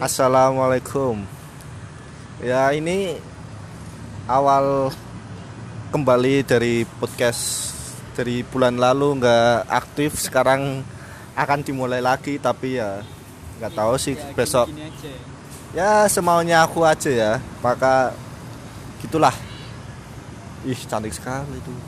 [0.00, 1.20] Assalamualaikum.
[2.40, 3.20] Ya ini
[4.24, 4.88] awal
[5.90, 7.74] kembali dari podcast
[8.16, 10.80] dari bulan lalu nggak aktif sekarang
[11.36, 13.04] akan dimulai lagi tapi ya
[13.60, 15.12] nggak tahu sih Ya, besok aja.
[15.72, 18.12] ya semaunya aku aja ya maka
[19.00, 19.32] gitulah
[20.64, 21.78] ih cantik sekali tuh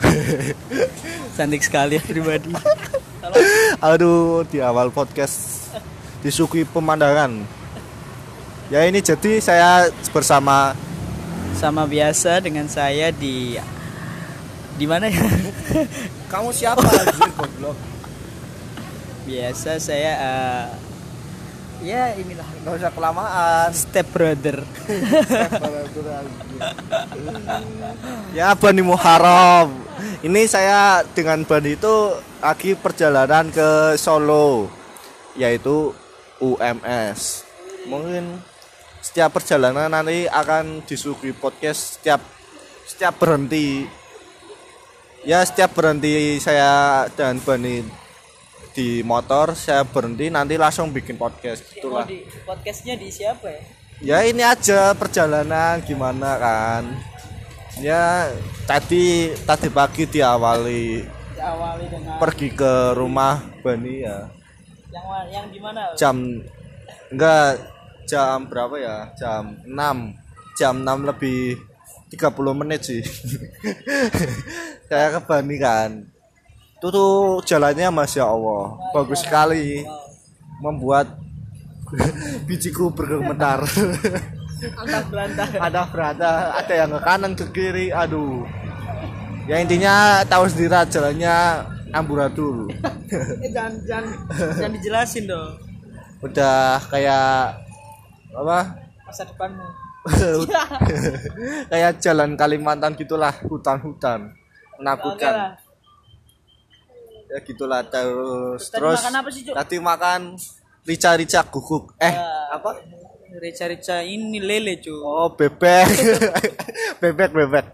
[1.36, 2.50] Cantik sekali ya pribadi.
[3.84, 5.59] aduh di awal podcast
[6.20, 7.40] disuguhi pemandangan.
[8.70, 10.78] Ya ini jadi saya bersama
[11.58, 13.58] Sama biasa dengan saya di
[14.80, 15.20] di mana ya?
[16.32, 16.80] kamu siapa?
[17.36, 17.76] Goblok.
[19.28, 20.66] Biasa saya eh,
[21.84, 22.48] ya inilah.
[22.64, 23.68] Nggak usah kelamaan.
[23.76, 24.64] Step brother.
[28.32, 29.68] ya Bani Muharram.
[30.24, 34.80] Ini saya dengan Bani itu lagi perjalanan ke Solo
[35.38, 35.92] yaitu
[36.40, 37.46] UMS
[37.88, 38.40] mungkin
[39.00, 42.20] setiap perjalanan nanti akan disuguhi podcast setiap
[42.84, 43.88] setiap berhenti.
[45.24, 47.84] Ya setiap berhenti saya dan Bani
[48.72, 51.64] di motor saya berhenti nanti langsung bikin podcast.
[51.76, 52.08] Itulah.
[52.08, 53.60] di podcastnya di siapa ya?
[54.00, 56.84] ya ini aja perjalanan gimana kan?
[57.80, 58.32] Ya
[58.68, 61.04] tadi tadi pagi diawali
[61.36, 64.39] Diawali dengan pergi ke rumah Bani ya
[64.90, 65.94] yang yang di mana?
[65.94, 66.16] jam
[67.10, 67.62] enggak
[68.10, 68.96] jam berapa ya?
[69.14, 71.56] Jam 6 jam 6 lebih
[72.10, 73.02] 30 menit sih.
[74.90, 75.90] Saya ke Bani kan.
[76.76, 78.74] Itu tuh jalannya masya Allah.
[78.90, 79.86] Bagus sekali.
[80.58, 81.06] Membuat
[82.50, 83.62] bijiku bergemetar.
[84.60, 87.94] Ada berada ada yang ke kanan ke kiri.
[87.94, 88.42] Aduh.
[89.46, 91.36] Ya intinya tahu sendiri jalannya
[91.92, 92.70] amburadul
[93.44, 94.06] Eh, jangan jangan
[94.54, 95.58] jangan dijelasin dong.
[96.22, 97.58] Udah kayak
[98.30, 98.58] apa?
[99.02, 99.66] Masa depanmu.
[101.70, 104.32] kayak jalan Kalimantan gitulah hutan-hutan
[104.78, 105.32] menakutkan.
[105.34, 105.52] Lah.
[107.30, 109.54] ya gitulah terus Tadi terus makan apa sih, Cuk?
[109.54, 110.20] tadi makan
[110.82, 111.94] rica-rica guguk.
[111.98, 112.70] Eh Ya, apa?
[113.30, 114.90] Rica-rica ini lele cu.
[114.98, 115.86] oh bebek.
[117.02, 117.66] Bebek bebek.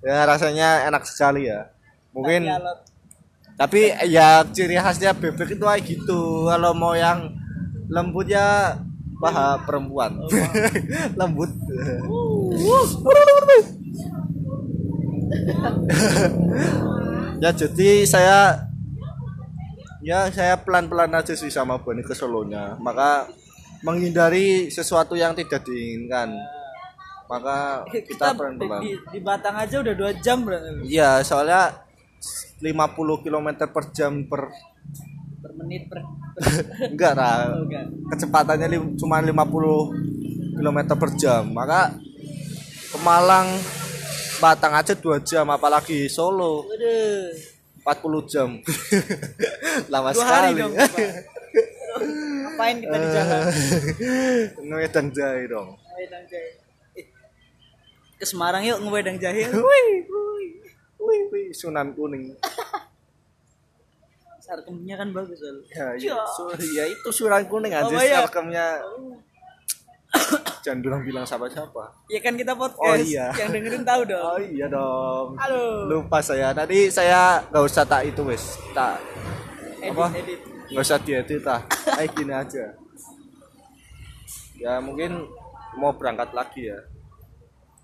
[0.00, 1.68] Ya rasanya enak sekali ya.
[2.12, 2.48] Mungkin
[3.56, 6.44] Tapi ya ciri khasnya bebek itu kayak gitu.
[6.44, 7.32] Kalau mau yang
[7.94, 8.76] lembut ya
[9.16, 10.12] paha perempuan
[11.18, 11.50] lembut.
[17.40, 18.68] Ya jadi saya
[20.04, 22.76] ya saya pelan-pelan aja sih sama Bani ke Solonya.
[22.76, 23.28] Maka
[23.80, 26.32] menghindari sesuatu yang tidak diinginkan.
[27.26, 28.80] Maka kita kita pelan-pelan.
[28.84, 30.86] di, di Batang aja udah dua jam berarti.
[30.86, 31.85] Iya, soalnya
[32.58, 32.72] 50
[33.20, 34.48] km per jam per
[35.36, 36.00] per menit per,
[36.92, 37.34] enggak lah.
[37.46, 37.84] per enggak.
[38.10, 39.32] Kecepatannya lim, cuma 50
[40.56, 41.42] km per jam.
[41.50, 41.94] Maka
[42.86, 43.48] ke Malang
[44.36, 47.32] Batang aja 2 jam apalagi Solo Waduh,
[47.88, 48.48] 40 jam.
[49.92, 50.60] Lama dua hari sekali.
[50.60, 50.72] dong.
[50.76, 50.92] Pak.
[52.44, 53.42] Ngapain kita di jalan?
[54.68, 55.68] Ngedang jahe dong.
[55.72, 56.48] Ngewedang jahe.
[56.92, 57.06] Eh,
[58.16, 59.48] Ke Semarang yuk ngewedang jahe.
[59.48, 59.88] Wih,
[61.06, 62.32] wih, Sunan Kuning.
[64.38, 65.58] Sarkemnya kan bagus soal.
[65.68, 68.22] Ya, ya, su- ya itu Sunan Kuning aja Oh, iya.
[68.22, 68.66] sarkemnya.
[70.62, 71.82] Jangan bilang bilang siapa-siapa.
[72.06, 72.78] Ya kan kita podcast.
[72.80, 73.34] Oh, iya.
[73.34, 74.22] Yang dengerin tahu dong.
[74.24, 75.26] Oh iya dong.
[75.36, 75.62] Halo.
[75.88, 76.50] Lupa saya.
[76.52, 78.54] Tadi saya nggak usah tak itu wes.
[78.70, 79.02] Tak
[79.76, 80.06] Edit, apa?
[80.14, 80.40] edit.
[80.68, 81.60] nggak usah diedit lah.
[81.66, 82.64] Kayak gini aja.
[84.56, 85.26] Ya mungkin
[85.74, 86.78] mau berangkat lagi ya.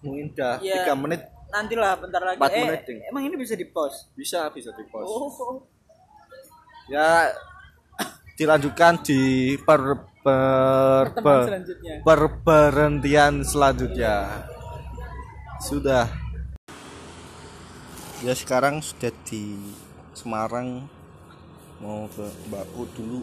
[0.01, 0.83] Mungkin udah Ya.
[0.83, 1.23] tiga menit
[1.53, 2.41] Nantilah bentar lagi.
[2.41, 2.99] Eh, menit, Ding.
[3.13, 4.09] emang ini bisa di post.
[4.17, 5.09] bisa bisa di post.
[5.13, 5.61] Oh.
[6.89, 7.29] Ya
[8.33, 11.95] dilanjutkan di per per, per- selanjutnya.
[12.03, 14.17] perberhentian selanjutnya
[15.63, 16.07] sudah
[18.23, 19.59] ya sekarang sudah di
[20.15, 20.87] Semarang
[21.83, 23.21] mau ke Baku dulu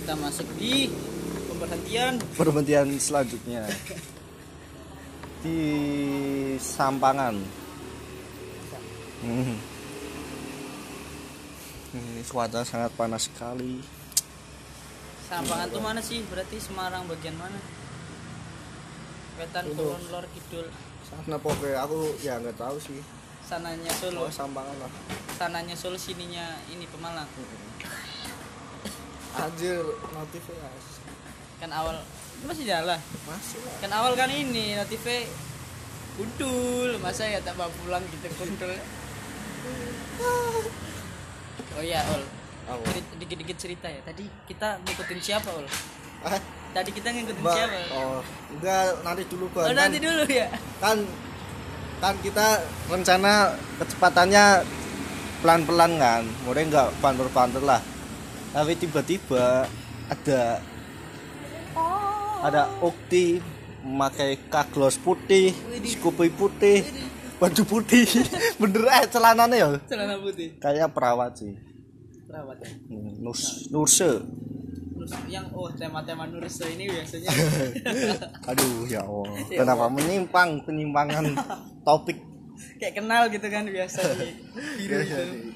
[0.00, 0.88] Kita masuk di
[1.48, 3.64] pemberhentian perhentian selanjutnya
[5.44, 5.60] di
[6.56, 7.36] Sampangan
[9.24, 9.56] Hmm.
[11.96, 13.80] ini suasana sangat panas sekali
[15.32, 16.20] Sampangan tuh mana sih?
[16.28, 17.56] Berarti Semarang bagian mana?
[19.40, 20.68] Wetan kulon lor kidul.
[21.08, 23.00] sana pokoknya aku ya nggak tahu sih
[23.44, 24.92] Sananya Solo, oh Sampangan lah
[25.36, 27.28] sananya Solo sininya ini Pemalang.
[29.40, 30.68] Anjir, notifnya
[31.60, 31.96] Kan awal
[32.44, 33.00] masih jalan.
[33.24, 33.74] masih lah.
[33.80, 35.24] Kan awal kan ini notifnya
[36.14, 38.70] Kundul, masa ya tak bawa pulang gitu kundul.
[41.74, 42.22] Oh iya, Ol.
[43.18, 43.98] Dikit-dikit cerita ya.
[44.06, 45.66] Tadi kita ngikutin siapa, Ol?
[46.22, 46.38] Ah,
[46.70, 47.78] Tadi kita ngikutin Mbak, siapa?
[47.94, 48.18] oh
[48.50, 49.74] enggak nanti dulu Oh, Bang.
[49.74, 50.46] nanti kan, dulu ya.
[50.82, 50.96] kan
[51.98, 52.46] kan kita
[52.86, 53.32] rencana
[53.78, 54.44] kecepatannya
[55.38, 57.78] pelan-pelan kan mulai enggak banter-banter lah
[58.50, 59.70] tapi tiba-tiba
[60.10, 60.58] ada
[62.44, 63.40] ada Ukti
[63.80, 65.52] memakai kaglos putih
[65.84, 66.84] skupi putih
[67.34, 68.06] baju putih.
[68.62, 69.68] Bener eh celananya ya?
[69.84, 70.56] Celana putih.
[70.62, 71.52] kayak perawat sih.
[72.24, 72.70] Perawat ya.
[72.88, 74.22] Hmm, Nurs Nurse.
[74.94, 77.28] Terus yang oh tema-tema Nurse ini biasanya.
[78.54, 79.34] Aduh ya Allah.
[79.52, 81.34] Ya kenapa menyimpang penyimpangan
[81.84, 82.16] topik?
[82.78, 83.98] Kayak kenal gitu kan biasa
[84.78, 85.34] biru Biasa itu.
[85.34, 85.52] sih.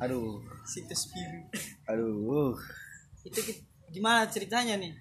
[0.00, 0.40] aduh.
[0.64, 1.40] Situs biru.
[1.86, 2.56] aduh.
[3.22, 3.40] Itu
[3.92, 4.96] gimana ceritanya nih?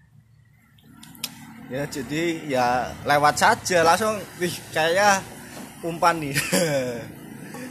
[1.70, 2.68] Ya jadi ya
[3.06, 5.22] lewat saja langsung wih kayaknya
[5.82, 6.36] umpan nih.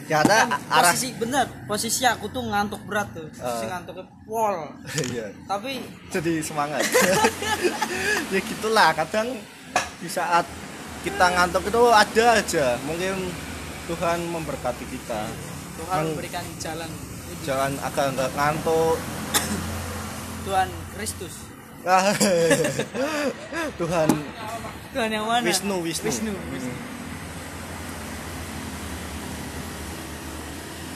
[0.08, 3.28] Kan arah posisi bener posisi aku tuh ngantuk berat tuh.
[3.28, 3.76] Posisi Ah.
[3.76, 4.56] ngantuknya pol.
[5.12, 6.80] Iya, tapi jadi semangat.
[8.32, 9.36] Ya gitulah kadang
[10.00, 10.48] di saat
[11.04, 12.80] kita ngantuk itu ada aja.
[12.88, 13.28] Mungkin
[13.84, 15.28] Tuhan memberkati kita.
[15.76, 16.88] Tuhan Meng- memberikan jalan.
[17.44, 18.96] Jangan agak nggak ngantuk.
[20.44, 21.47] Tuhan Kristus
[23.80, 24.08] Tuhan.
[24.92, 25.44] Tuhan yang mana?
[25.44, 26.74] Wisnu Wisnu, Wisnu, Wisnu.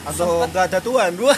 [0.02, 1.10] atau nggak ada Tuhan?
[1.14, 1.34] Dua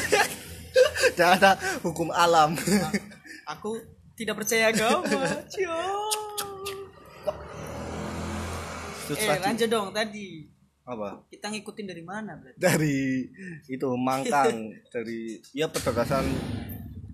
[1.12, 1.50] tidak ada
[1.84, 2.56] hukum alam.
[3.52, 3.76] Aku
[4.16, 5.04] tidak percaya agama
[5.52, 5.76] Cio.
[9.12, 10.48] Eh lanjut dong tadi.
[10.84, 11.24] Apa?
[11.28, 12.60] Kita ngikutin dari mana berarti?
[12.60, 13.00] Dari
[13.68, 14.72] itu Mangkang.
[14.88, 16.24] Dari ya perbatasan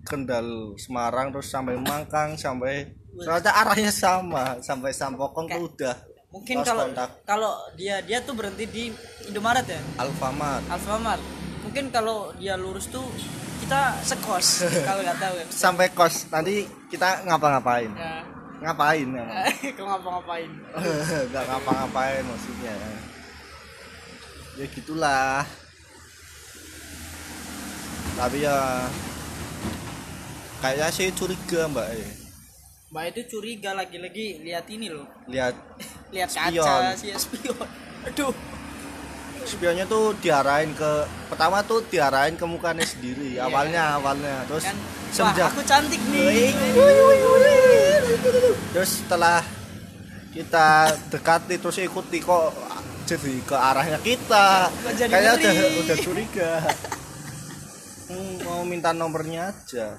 [0.01, 5.95] Kendal Semarang terus sampai Mangkang sampai ternyata arahnya sama sampai Sampokong tuh udah
[6.31, 7.09] mungkin kalau kontak.
[7.27, 8.83] kalau dia dia tuh berhenti di
[9.27, 9.81] Indomaret ya?
[9.99, 10.63] Alfamart.
[10.71, 11.21] Alfamart.
[11.61, 13.03] Mungkin kalau dia lurus tuh
[13.61, 15.45] kita sekos kalau nggak tahu ya.
[15.51, 17.91] Sampai kos nanti kita ngapa-ngapain?
[17.93, 18.23] Ya.
[18.61, 19.29] Ngapain emang?
[19.73, 20.49] kau ngapa-ngapain?
[21.33, 22.75] Nggak ngapa-ngapain maksudnya.
[24.55, 25.41] Ya gitulah.
[28.15, 28.85] Tapi ya
[30.61, 32.09] kayaknya sih curiga mbak eh.
[32.91, 35.57] mbak itu curiga lagi-lagi lihat ini loh lihat
[36.13, 36.61] lihat Spion.
[36.61, 37.65] kaca si spion
[38.05, 38.33] aduh
[39.41, 40.91] spionnya tuh diarahin ke
[41.25, 43.49] pertama tuh diarahin ke mukanya sendiri Iya.
[43.49, 46.53] awalnya awalnya terus kan wah semenjak aku cantik nih
[48.71, 49.41] terus setelah
[50.31, 50.67] kita
[51.09, 52.53] dekati terus ikuti kok
[53.03, 55.53] jadi ke arahnya kita kayaknya udah
[55.83, 56.51] udah curiga
[58.11, 59.95] Hmm, mau minta nomornya aja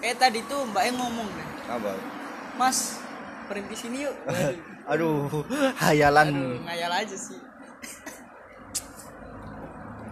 [0.00, 1.92] eh tadi tuh mbak yang ngomong deh apa?
[2.56, 2.96] Mas
[3.46, 4.16] berhenti sini yuk.
[4.90, 5.44] Aduh
[5.76, 6.32] hayalan.
[6.32, 7.40] Aduh ngayal aja sih.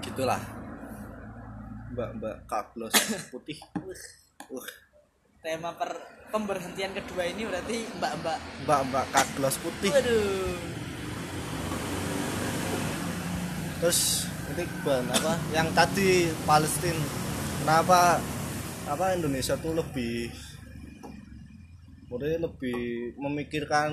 [0.05, 0.41] Gitulah.
[1.97, 2.95] Mbak mbak kablos
[3.33, 3.59] putih.
[4.53, 4.67] Uh,
[5.41, 5.97] tema per
[6.29, 8.39] pemberhentian kedua ini berarti mbak mbak.
[8.69, 9.91] Mbak mbak kablos putih.
[9.91, 10.57] Waduh.
[13.79, 16.99] Terus ini ban apa yang tadi Palestina
[17.63, 18.19] kenapa
[18.89, 20.33] apa Indonesia tuh lebih
[22.09, 22.81] mode lebih
[23.21, 23.93] memikirkan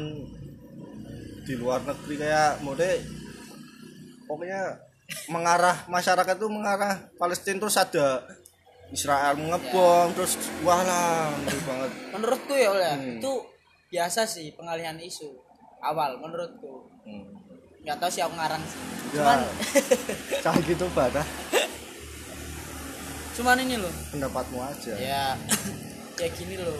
[1.45, 2.91] di luar negeri kayak mode
[4.25, 4.79] pokoknya
[5.29, 8.23] mengarah masyarakat tuh mengarah Palestina terus ada
[8.89, 11.29] Israel ngebom terus wah lah
[11.67, 13.19] banget menurutku ya oleh Hmm.
[13.19, 13.31] itu
[13.91, 15.29] biasa sih pengalihan isu
[15.83, 17.25] awal menurutku hmm.
[17.83, 18.79] nggak tahu sih aku ngarang sih
[19.13, 19.21] Ya.
[19.21, 19.39] cuman
[20.41, 21.23] jangan gitu badah
[23.35, 23.91] cuman ini loh.
[24.15, 24.93] Pendapatmu aja.
[24.95, 25.23] Ya
[26.21, 26.79] ya gini loh.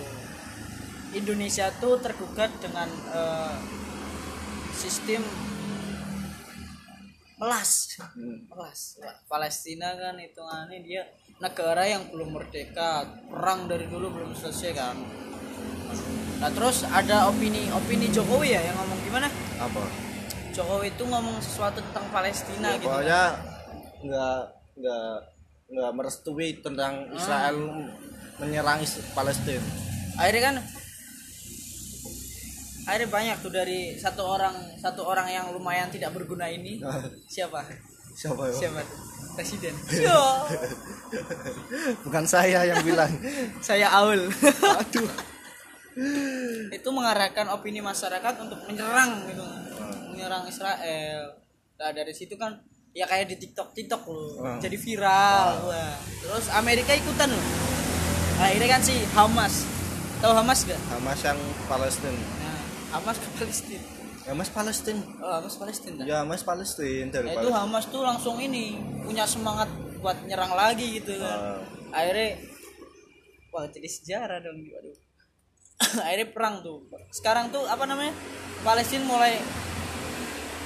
[1.15, 3.55] Indonesia tuh tergugat dengan eh,
[4.75, 5.24] sistem
[7.35, 8.00] melas.
[8.15, 8.47] Hmm.
[8.47, 9.00] melas.
[9.03, 11.03] Wah, Palestina kan hitungannya dia
[11.43, 13.03] negara yang belum merdeka.
[13.27, 14.97] Perang dari dulu belum selesai kan.
[16.39, 19.27] Nah terus ada opini opini Jokowi ya yang ngomong gimana?
[19.59, 19.83] Apa?
[20.51, 23.21] Jokowi itu ngomong sesuatu tentang Palestina Ya, gitu pokoknya
[24.05, 24.41] nggak
[24.75, 25.34] nggak
[25.65, 27.89] nggak merestui tentang Israel
[28.38, 29.63] menyerang Is- Palestina.
[30.15, 30.55] Akhirnya kan
[32.86, 36.77] akhirnya banyak tuh dari satu orang satu orang yang lumayan tidak berguna ini.
[37.34, 37.65] Siapa?
[38.15, 38.79] Siapa ya siapa?
[38.79, 39.15] Tuh?
[39.36, 39.75] presiden.
[40.07, 40.22] Yo,
[42.07, 43.12] bukan saya yang bilang.
[43.67, 44.31] Saya Aul.
[44.79, 45.10] Aduh.
[46.72, 49.43] Itu mengarahkan opini masyarakat untuk menyerang gitu.
[50.15, 51.36] Menyerang Israel.
[51.75, 52.55] Nah dari situ kan
[52.95, 54.01] ya kayak di TikTok TikTok.
[54.07, 54.57] Loh Hmm.
[54.63, 55.67] jadi viral.
[55.67, 55.95] Wah.
[56.23, 57.45] terus Amerika ikutan loh.
[58.39, 59.75] Akhirnya kan si Hamas.
[60.23, 62.59] Tahu Hamas gak Hamas yang Palestina nah,
[62.97, 63.83] Hamas ke Palestina
[64.25, 68.79] Hamas Palestina oh Hamas Palestina ya Hamas Palestina dari Nah, itu Hamas tuh langsung ini
[69.03, 69.67] punya semangat
[69.99, 71.59] buat nyerang lagi gitu kan.
[71.59, 71.61] Ah.
[71.93, 72.41] Akhirnya
[73.51, 74.95] wah jadi sejarah dong waduh.
[76.09, 76.87] akhirnya perang tuh.
[77.11, 78.15] Sekarang tuh apa namanya
[78.63, 79.37] Palestina mulai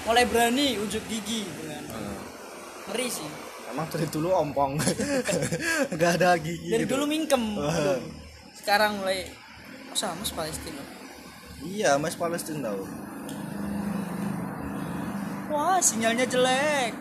[0.06, 1.44] mulai berani unjuk gigi.
[1.44, 1.69] gitu
[2.90, 3.30] ngeri sih.
[3.70, 4.82] Emang dari dulu ompong.
[5.94, 6.98] Nggak ada gigi dari gitu.
[6.98, 7.44] dulu mingkem.
[8.58, 9.30] Sekarang mulai
[9.90, 11.00] oh, sama mas Palestina
[11.66, 12.84] iya mas Palestina tahu.
[15.50, 16.94] Wah sinyalnya jelek.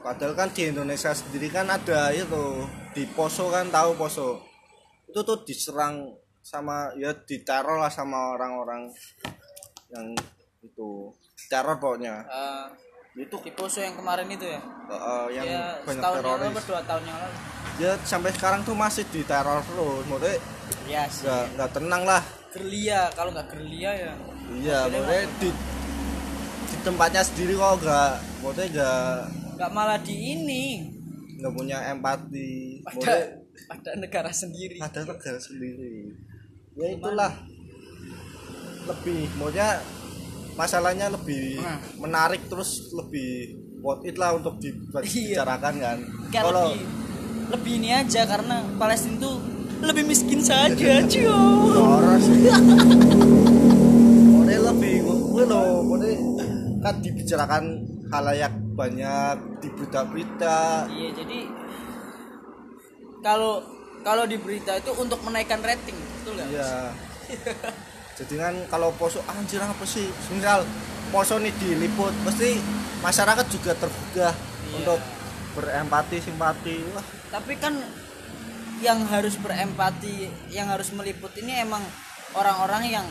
[0.00, 2.66] Padahal kan di Indonesia sendiri kan ada itu
[2.96, 4.42] di Poso kan tahu Poso.
[5.06, 8.90] Itu tuh diserang sama ya diteror lah sama orang-orang
[9.92, 10.16] yang
[10.64, 11.14] itu.
[11.50, 12.26] Teror pokoknya.
[12.26, 12.66] Eh,
[13.24, 13.36] itu.
[13.44, 14.60] Di Poso yang kemarin itu ya?
[14.60, 16.66] Eh, eh, yang ya banyak setahun yang lalu teroris.
[16.66, 17.36] dua tahun yang lalu?
[17.80, 20.02] Ya sampai sekarang tuh masih diteror terus.
[20.08, 20.34] Maksudnya
[20.88, 21.24] ya sih.
[21.24, 22.22] nggak nggak tenang lah.
[22.50, 24.12] Gerlia kalau nggak gerlia ya.
[24.50, 25.48] Iya maksudnya di
[26.70, 28.12] di tempatnya sendiri kok nggak
[28.42, 29.14] maksudnya nggak
[29.60, 30.64] nggak malah di ini.
[31.40, 32.84] nggak punya empati.
[32.84, 33.18] Pada maksudnya
[33.68, 34.76] pada negara sendiri.
[34.80, 36.16] ada negara sendiri.
[36.74, 37.32] Ya itulah.
[38.88, 39.78] Lebih maksudnya
[40.54, 41.78] masalahnya lebih Nah.
[41.98, 45.98] menarik terus lebih worth it lah untuk dibicarakan kan?
[46.28, 46.82] Kayak kalau lebih
[47.50, 49.36] lebih ini aja karena Palestina tuh
[49.80, 51.26] lebih miskin saja cuy.
[51.26, 52.46] Orang sih.
[54.30, 55.80] Maksudnya lebih gue loh.
[55.82, 56.14] Maksudnya
[56.80, 57.64] kan dibicarakan
[58.08, 60.88] halayak banyak di berita-berita.
[60.88, 61.40] Iya jadi
[63.20, 63.60] kalau
[64.00, 66.48] kalau di berita itu untuk menaikkan rating betul nggak?
[66.48, 66.72] Iya
[68.20, 70.04] jadi kan kalau poso anjir apa sih?
[70.28, 70.62] Misal
[71.08, 72.12] poso nih diliput.
[72.22, 72.60] Pasti
[73.00, 74.76] masyarakat juga tergugah Iya.
[74.84, 75.00] untuk
[75.56, 76.76] berempati simpati.
[76.92, 77.06] Wah.
[77.32, 77.74] Tapi kan
[78.80, 81.80] yang harus berempati yang harus meliput ini emang
[82.32, 83.06] orang-orang yang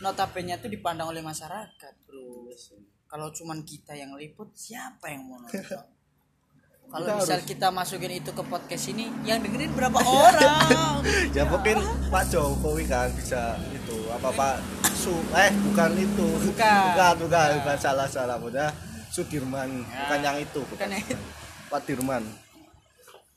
[0.00, 2.48] notabene itu dipandang oleh masyarakat bro.
[3.08, 5.84] Kalau cuman kita yang liput siapa yang mau nonton
[6.94, 11.00] kalau misal harus- kita masukin itu ke podcast ini yang dengerin berapa orang?
[11.32, 14.54] Ya mungkin Pak Jokowi kan bisa itu apa Pak
[14.92, 16.28] Su eh bukan itu.
[16.44, 16.82] Bukan.
[16.92, 17.76] bukan bukan, bukan.
[17.76, 18.36] salah salah.
[18.36, 18.68] Udah
[19.08, 20.04] Sudirman Ya.
[20.04, 20.86] bukan yang itu bukan.
[20.86, 21.00] Ya
[21.66, 22.22] Pak Dirman.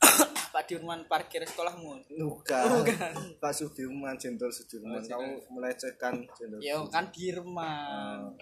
[0.54, 2.04] Pak Dirman parkir sekolahmu.
[2.12, 3.12] Bukan, Bukan.
[3.36, 5.00] Pak Sudirman Jenderal Sudirman.
[5.00, 8.36] Oh, kamu melecehkan Jenderal ya kan Dirman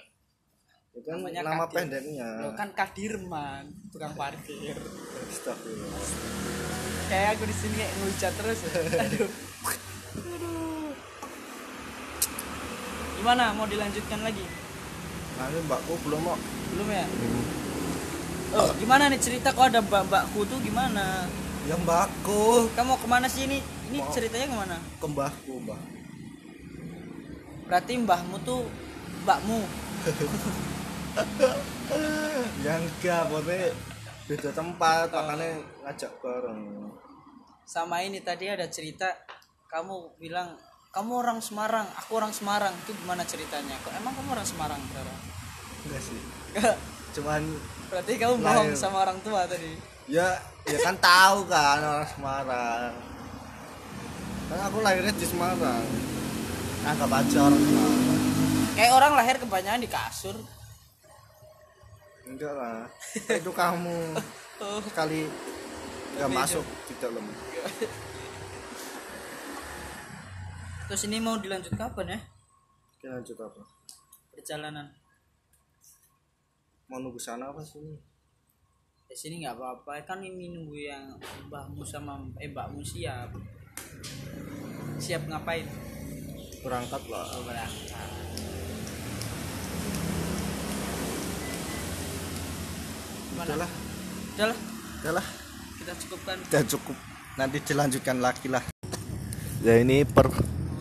[0.95, 1.75] itu kan namanya nama Kadir.
[1.75, 2.29] pendeknya.
[2.39, 4.79] Lo kan Kadirman tukang parkir.
[5.27, 6.03] Astagfirullah.
[7.05, 8.59] Kayak aku di sini kayak ngehujat terus.
[8.63, 8.71] Ya.
[9.05, 9.31] aduh.
[10.15, 10.91] Aduh.
[13.19, 13.45] gimana?
[13.53, 14.47] Mau dilanjutkan lagi?
[15.35, 16.39] Nah ini mbakku belum mau
[16.71, 17.07] belum ya?
[18.55, 21.27] Oh gimana nih cerita kok ada mbak mbakku tuh gimana?
[21.67, 22.71] Yang mbakku.
[22.79, 23.59] Kamu ke mana sih ini?
[23.91, 24.15] Ini Mau.
[24.15, 24.77] ceritanya ke mana?
[24.79, 25.81] Ke mbahku mbah
[27.65, 28.61] berarti mbahmu tuh
[29.25, 29.65] mbakmu
[32.65, 33.71] yang enggak pokoknya
[34.25, 35.21] beda tempat Oh.
[35.21, 35.51] makanya
[35.87, 36.61] ngajak bareng.
[37.65, 39.07] Sama ini tadi ada cerita
[39.71, 40.57] kamu bilang
[40.91, 42.73] kamu orang Semarang aku orang Semarang.
[42.85, 43.77] Itu gimana ceritanya?
[43.85, 45.19] Kok emang kamu orang Semarang sekarang
[45.85, 46.21] enggak sih.
[47.21, 47.43] Cuman
[47.93, 48.79] berarti kamu bohong Lahir.
[48.81, 49.77] sama orang tua tadi?
[50.09, 50.35] Ya
[50.67, 52.93] ya kan tahu kan orang Semarang.
[54.51, 55.85] Kan aku lahirnya di Semarang.
[56.85, 58.03] Anggap aja orang Semarang.
[58.75, 60.35] Kayak orang lahir kebanyakan di kasur
[62.29, 62.89] enggak lah.
[63.41, 63.99] Itu kamu.
[64.63, 64.81] Oh.
[64.85, 65.29] Sekali
[66.15, 67.27] nggak masuk di dalam
[70.85, 72.21] terus ini mau dilanjut kapan ya?
[72.95, 73.63] Oke, lanjut apa?
[74.31, 74.87] Perjalanan.
[76.87, 77.99] Mau nunggu sana apa sini?
[79.09, 80.05] Di sini nggak apa-apa.
[80.07, 83.33] Kan ini nunggu yang mbahmu sama eh mbakmu siap.
[85.01, 85.67] Siap ngapain?
[86.63, 88.09] Berangkat lah oh, berangkat
[93.35, 93.71] Udahlah.
[94.35, 94.59] Udah lah
[95.03, 95.27] udahlah.
[95.83, 96.37] Kita cukupkan.
[96.49, 96.97] Udah cukup.
[97.35, 98.63] Nanti dilanjutkan lagi lah.
[99.61, 100.31] Ya ini per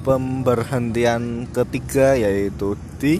[0.05, 3.17] pemberhentian ketiga yaitu di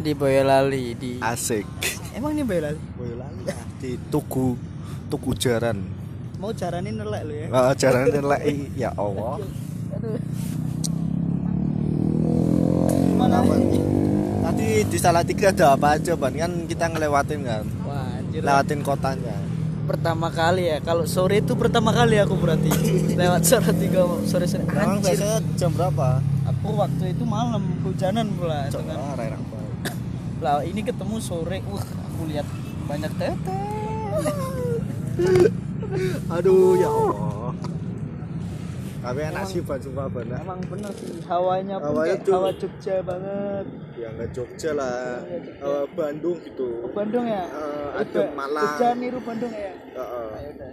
[0.00, 1.68] di Boyolali di Asik.
[2.16, 2.80] Emang ini Boyolali?
[2.96, 3.42] Boyolali.
[3.44, 4.56] Lah di Tugu
[5.12, 5.78] Tugu Jaran.
[6.40, 7.46] Mau jaranin nelek lu ya.
[7.48, 9.40] Ah, jaran nilai ya Allah.
[9.96, 10.20] Apa?
[14.56, 16.32] tadi di Salatiga ada apa aja ban?
[16.32, 17.62] Kan kita ngelewatin kan
[18.42, 19.36] lewatin kotanya.
[19.86, 20.82] Pertama kali ya.
[20.82, 22.70] Kalau sore itu pertama kali aku berarti.
[23.20, 24.66] Lewat sore tiga sore sore.
[24.66, 26.20] Emang biasanya jam berapa?
[26.46, 29.94] aku waktu itu malam hujanan pula dengan enak banget.
[30.42, 32.46] lah ini ketemu sore wah aku lihat
[32.90, 33.60] banyak tete
[36.34, 37.35] Aduh ya Allah.
[39.06, 40.36] Tapi enak sih baju Babana.
[40.36, 45.22] emang bener sih hawanya pun Hawanya kayak tuh- hawa Jogja banget Ya nggak Jogja lah.
[45.22, 45.64] Iya, Jogja.
[45.64, 46.68] Eh, Bandung gitu.
[46.90, 48.64] Bandung ya Eh, ada Malang.
[48.66, 50.28] Jogja niru Bandung ya Heeh.
[50.36, 50.72] ayo udah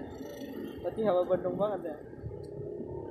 [0.81, 1.95] berarti hawa Bandung banget ya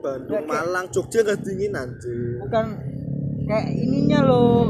[0.01, 2.43] Bandung, kayak- Malang, Jogja gak dingin anjir.
[2.43, 2.67] bukan
[3.45, 4.67] kayak ininya loh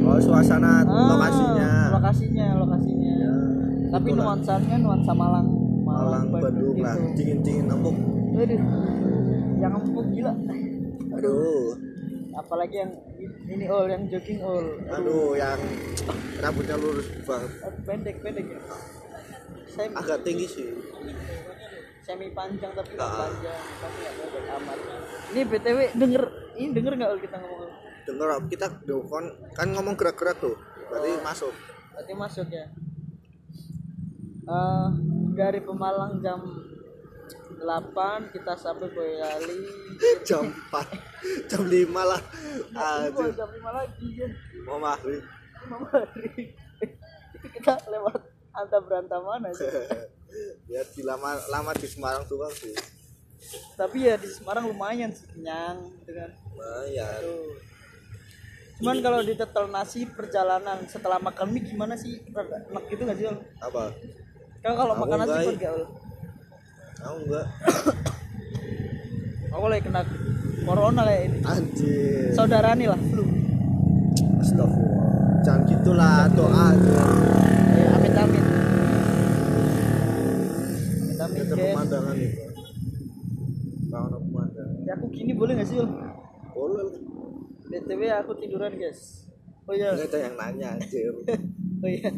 [0.00, 1.70] Oh, suasana Ah, lokasinya.
[1.92, 3.14] lokasinya lokasinya
[3.90, 4.24] tapi Itulah.
[4.26, 5.48] nuansanya nuansa Malang
[5.80, 7.12] Malang, Bandung lah, gitu.
[7.14, 7.96] dingin-dingin empuk.
[8.34, 8.60] Aduh,
[9.58, 10.32] yang empuk gila
[11.18, 11.74] Aduh,
[12.32, 12.92] apalagi yang
[13.48, 15.58] ini all yang jogging all aduh yang
[16.38, 17.50] rambutnya lurus banget.
[17.60, 18.60] Aduh, pendek pendek ya
[19.68, 20.68] semi Agak tinggi sih.
[22.00, 23.26] semi panjang tapi nggak Ah.
[23.26, 24.78] panjang tapi nggak pendek amat
[25.28, 26.22] ini btw denger
[26.54, 27.70] ini denger nggak kita ngomong
[28.08, 29.28] Dengar kita duh, kan,
[29.68, 30.56] ngomong gerak-gerak tuh.
[30.88, 31.20] Berarti Oh.
[31.20, 31.52] masuk.
[31.92, 32.64] berarti masuk ya
[34.48, 34.88] Eh,
[35.36, 36.40] dari Pemalang jam
[37.58, 39.58] 8 kita sampai Boyolali
[40.22, 42.20] Jam 4, jam 5 lah.
[42.72, 44.28] Aduh, jam 5 lagi ya
[44.68, 45.24] mau maghrib.
[45.58, 46.54] Hari
[47.34, 48.20] itu kita lewat
[48.54, 49.66] anta berantah mana sih
[50.72, 52.74] ya di lama lama di Semarang tuh bang sih.
[53.78, 57.22] tapi ya di Semarang lumayan sih kenyang gitu kan Lumayan.
[58.78, 63.26] Cuman kalau ditetel nasi perjalanan setelah makan mie gimana sih enak gitu nggak sih?
[63.58, 63.90] Apa?
[64.62, 65.74] Kalau Aku makan nasi enggak,
[66.98, 67.46] Aku enggak.
[69.54, 70.02] aku lagi kena
[70.62, 72.30] corona kayak ini Anjir.
[72.36, 73.24] saudara nih lah flu
[74.38, 75.40] Astagfirullah.
[75.42, 77.04] Jangan gitulah doa aja.
[77.72, 78.44] Eh, amit amit
[81.08, 82.42] amit amit Ada guys pemandangan itu.
[83.88, 84.86] Ada pemandangan.
[84.86, 85.78] ya aku gini boleh nggak sih?
[86.52, 86.86] Boleh.
[87.68, 89.28] btw aku tiduran guys
[89.68, 91.12] oh iya Ini ada yang nanya anjir.
[91.84, 92.08] oh iya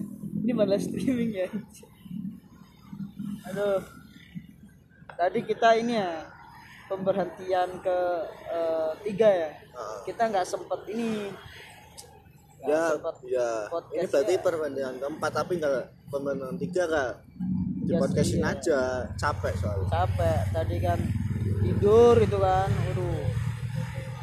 [0.41, 1.47] ini malah streaming ya
[3.51, 3.83] aduh
[5.21, 6.25] tadi kita ini ya
[6.89, 7.99] pemberhentian ke
[8.49, 10.01] eh, tiga ya Ah.
[10.03, 11.29] kita nggak sempet ini
[12.59, 13.51] nggak ya, sempet ya.
[13.95, 14.41] Ini berarti ya.
[14.41, 15.73] perbandingan keempat tapi enggak
[16.09, 17.13] perbandingan tiga kak.
[17.81, 18.53] Di Ya, podcastin iya.
[18.53, 18.81] aja,
[19.15, 19.89] capek soalnya.
[19.89, 20.99] capek tadi kan
[21.61, 23.25] tidur itu kan waduh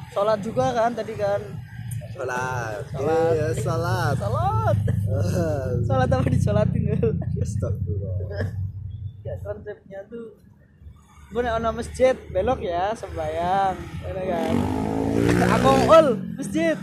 [0.09, 1.41] sholat juga kan tadi kan
[2.09, 2.81] Salat.
[2.89, 3.31] Salat.
[3.31, 4.15] Iya, salat.
[4.17, 6.81] sholat Ah, sholat apa disolatin
[7.37, 8.45] Astagfirullah.
[9.21, 10.33] ya konsepnya tuh
[11.27, 14.55] Bener ono masjid belok ya sembayang Bener kan
[15.27, 16.07] aku ul
[16.39, 16.77] masjid.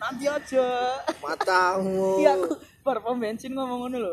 [0.00, 0.68] Nanti aja.
[1.20, 2.22] Matamu.
[2.22, 4.12] iya aku bar pom bensin ngomong ngono lho.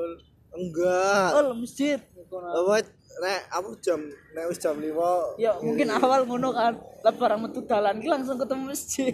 [0.52, 1.30] Enggak.
[1.40, 2.00] ul masjid.
[2.28, 2.84] Apa
[3.18, 4.02] nek apa jam
[4.36, 5.40] nek wis jam 5.
[5.40, 6.74] ya mungkin awal ngono kan.
[7.06, 9.14] Lah barang metu dalan ki langsung ketemu masjid.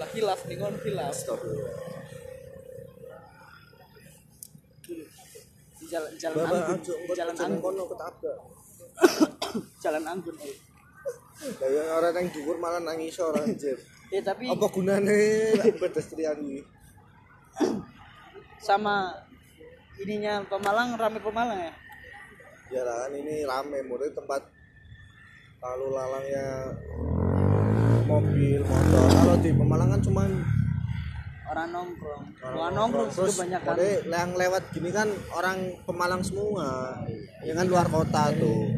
[0.00, 1.92] Lah hilaf nih kon hilaf Astagfirullah.
[5.81, 8.38] di jalan jalan Bapak anggun jalan jalan anggun kono ketabrak.
[9.78, 10.34] jalan anggun.
[11.52, 13.76] Lah yang orang yang dhuwur malah nangis ora anjir.
[14.08, 15.20] ya tapi Apa gunane
[15.74, 16.60] pedestrian iki?
[18.58, 19.10] sama
[19.98, 21.72] ininya Pemalang rame Pemalang ya
[22.70, 24.40] Ya lah kan ini rame mulai tempat
[25.60, 26.46] lalu lalangnya
[28.04, 29.06] mobil, motor.
[29.08, 30.28] Kalau di Pemalang kan cuman
[31.52, 32.24] orang nongkrong
[32.56, 36.96] orang nongkrong Terus kebanyakan mulai yang lewat gini kan orang Pemalang semua.
[37.44, 38.72] Ya kan luar kota tuh.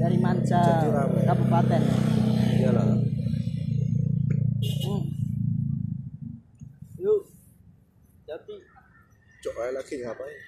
[0.00, 0.64] dari manca
[1.28, 1.82] kabupaten
[2.56, 2.88] Iyalah.
[4.64, 5.02] hmm.
[6.96, 7.20] yuk
[8.24, 8.54] jadi
[9.44, 10.38] Cok ae lagi ngapain?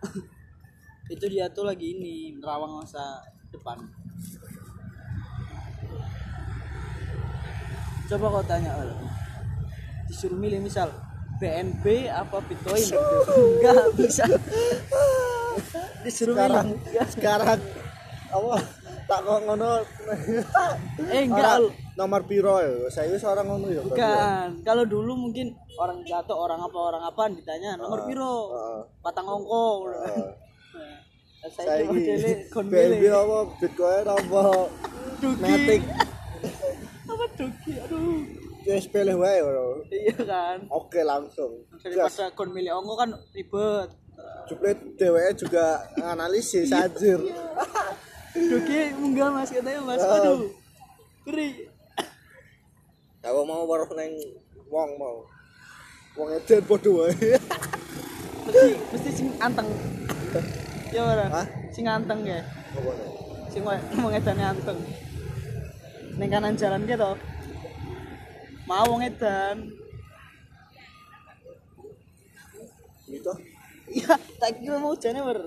[1.12, 3.20] itu dia tuh lagi ini merawang masa
[3.52, 3.76] depan
[8.10, 8.72] coba kau tanya.
[10.10, 10.90] Disuruh milih misal
[11.38, 12.82] BNB apa Bitcoin?
[13.30, 14.26] Enggak bisa.
[16.02, 16.90] Disuruh Sekarang milih.
[16.90, 17.04] Ya.
[17.06, 17.58] sekarang.
[18.30, 18.54] Apa?
[19.06, 19.70] Tak kok ngono.
[21.14, 21.62] Eh enggak.
[21.62, 22.90] Orang nomor piro ya?
[22.90, 24.60] Saya wis orang ngono ya bukan.
[24.66, 28.34] Kalau dulu mungkin orang jatuh orang apa orang apa ditanya nomor piro?
[28.50, 28.80] Heeh.
[29.00, 30.28] patang ongko Heeh.
[31.40, 33.38] Nah, saya saya kon BNB apa?
[33.62, 34.42] Bitcoin apa?
[35.22, 35.40] Duki.
[35.40, 35.82] Matic
[38.70, 39.82] ya pilih wae bro.
[39.90, 40.58] iya kan?
[40.70, 41.66] Oke langsung.
[41.82, 43.90] Daripada kon milih ongko kan ribet.
[44.46, 47.18] Juplet DWE juga analisis anjir.
[48.30, 50.02] duki munggah mas katanya mas.
[50.06, 50.22] Ah.
[50.22, 50.54] aduh
[51.26, 51.66] beri
[53.20, 54.14] Aku mau weruh neng
[54.70, 55.26] wong mau.
[56.16, 57.12] Wong eden padha wae.
[58.46, 59.68] mesti mesti sing anteng.
[60.94, 61.26] Ya ora.
[61.74, 62.40] Sing anteng ya.
[63.50, 64.78] Sing wong edane anteng.
[66.16, 67.12] Ning kanan jalan gitu
[68.68, 69.56] mau wong edan
[73.10, 73.32] Gitu.
[73.90, 75.42] iya tak kira mau jane ber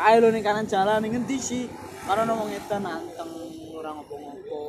[0.00, 1.64] ayo lo ning kanan jalan ning ngendi sih
[2.08, 3.32] karena wong edan anteng
[3.76, 4.60] ora ngopo-ngopo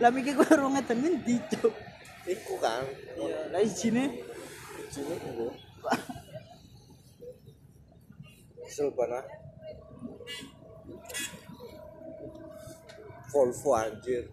[0.00, 1.74] lah mikir kok wong edan ngendi cuk
[2.24, 2.88] Iku kan.
[3.20, 4.08] iya lah Sini
[4.94, 5.50] tunggu.
[8.64, 9.26] Kesel banget.
[13.34, 14.30] Volvo anjir.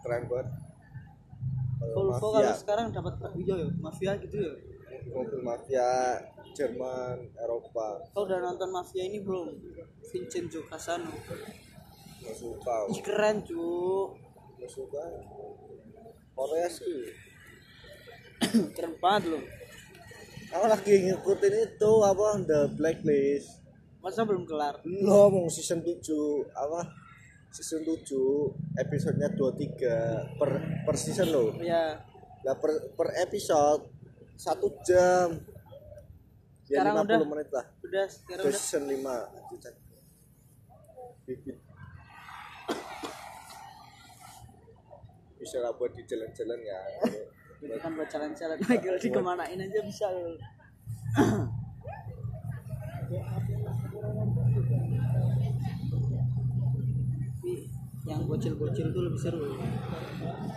[0.00, 0.48] Keren banget.
[1.80, 4.52] Volvo kalau sekarang dapat iya ya mafia gitu ya
[5.10, 5.88] mobil mafia
[6.52, 8.02] Jerman, Eropa.
[8.12, 9.48] kau udah nonton mafia ini belum
[10.04, 11.14] Vincenzo Casano
[12.20, 12.74] Nggak suka.
[12.92, 13.64] Ih, keren cu
[14.60, 15.00] Nggak suka.
[16.36, 17.00] Korea sih.
[18.76, 19.42] keren banget loh
[20.50, 23.62] Aku lagi ngikutin itu apa The Blacklist.
[24.00, 25.96] masa belum kelar Lo mau season 7
[26.52, 26.80] apa?
[27.50, 30.50] Season 7 episodenya 23 per
[30.86, 31.44] per season lo.
[31.58, 31.98] ya
[32.46, 33.90] Lah per, per episode
[34.38, 35.34] satu jam.
[36.70, 37.26] Ya Sekarang 50 udah.
[37.26, 37.66] menit lah.
[37.82, 39.74] udah sekarang udah season 5 Cicak.
[41.26, 41.58] Bibit.
[45.42, 46.80] Bisa lah buat di jalan-jalan ya.
[47.82, 50.32] kan buat jalan-jalan Michael di kemanain aja bisa loh
[57.40, 57.52] Tapi
[58.10, 59.54] yang bocil-bocil tuh lebih seru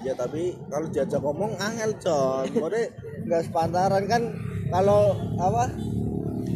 [0.01, 2.43] Ya tapi kalau diajak ngomong angel John.
[2.59, 2.91] Mode
[3.23, 4.35] nggak sepantaran kan
[4.67, 5.71] kalau apa?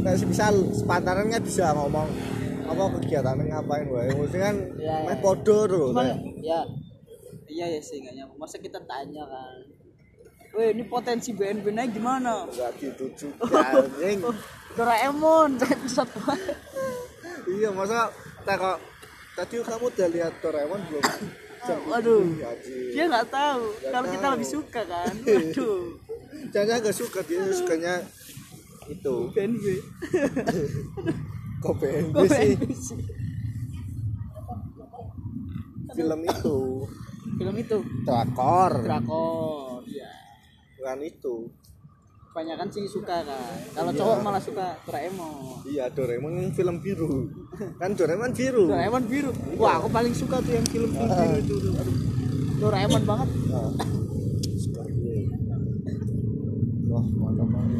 [0.04, 2.12] Kayak misal sepantaran kan bisa ngomong
[2.68, 4.12] apa kegiatannya ngapain wae.
[4.12, 5.08] Mesti kan iya.
[5.08, 5.96] meh podo tuh.
[5.96, 6.12] Cuman
[6.44, 6.60] ya
[7.48, 9.64] iya ya sih nggak nyambung masa kita tanya kan
[10.58, 12.44] Weh ini potensi BNB naik gimana?
[12.50, 14.26] Enggak gitu juga anjing.
[14.76, 16.12] Doraemon episode
[17.58, 18.12] Iya, masa
[18.44, 18.78] tak kok
[19.38, 21.04] tadi kamu udah lihat Doraemon belum?
[21.62, 22.26] Jam Waduh.
[22.94, 23.62] dia nggak tahu.
[23.78, 25.14] Nggak kalau kita lebih suka kan?
[25.28, 25.80] Waduh.
[26.54, 27.20] Jangan gak suka.
[27.26, 27.94] Dia sukanya
[28.88, 29.16] itu.
[29.36, 29.66] BNB
[31.64, 32.52] kok BNB Kok sih?
[32.56, 33.00] BNB sih?
[35.98, 36.58] film itu.
[37.42, 37.78] Film itu?
[38.06, 38.72] Drakor.
[38.86, 40.12] Drakor ya
[40.78, 41.36] bukan itu
[42.38, 45.58] kebanyakan sih suka kan kalau cowok malah suka Doraemon.
[45.66, 47.34] Iya Doraemon yang film biru.
[47.82, 48.70] Kan Doraemon biru.
[48.70, 49.34] Doraemon biru.
[49.58, 51.74] Wah aku paling suka tuh yang film biru itu tuh.
[51.82, 51.98] Aduh.
[52.62, 53.30] Doraemon banget
[56.94, 57.74] wah mantap banget.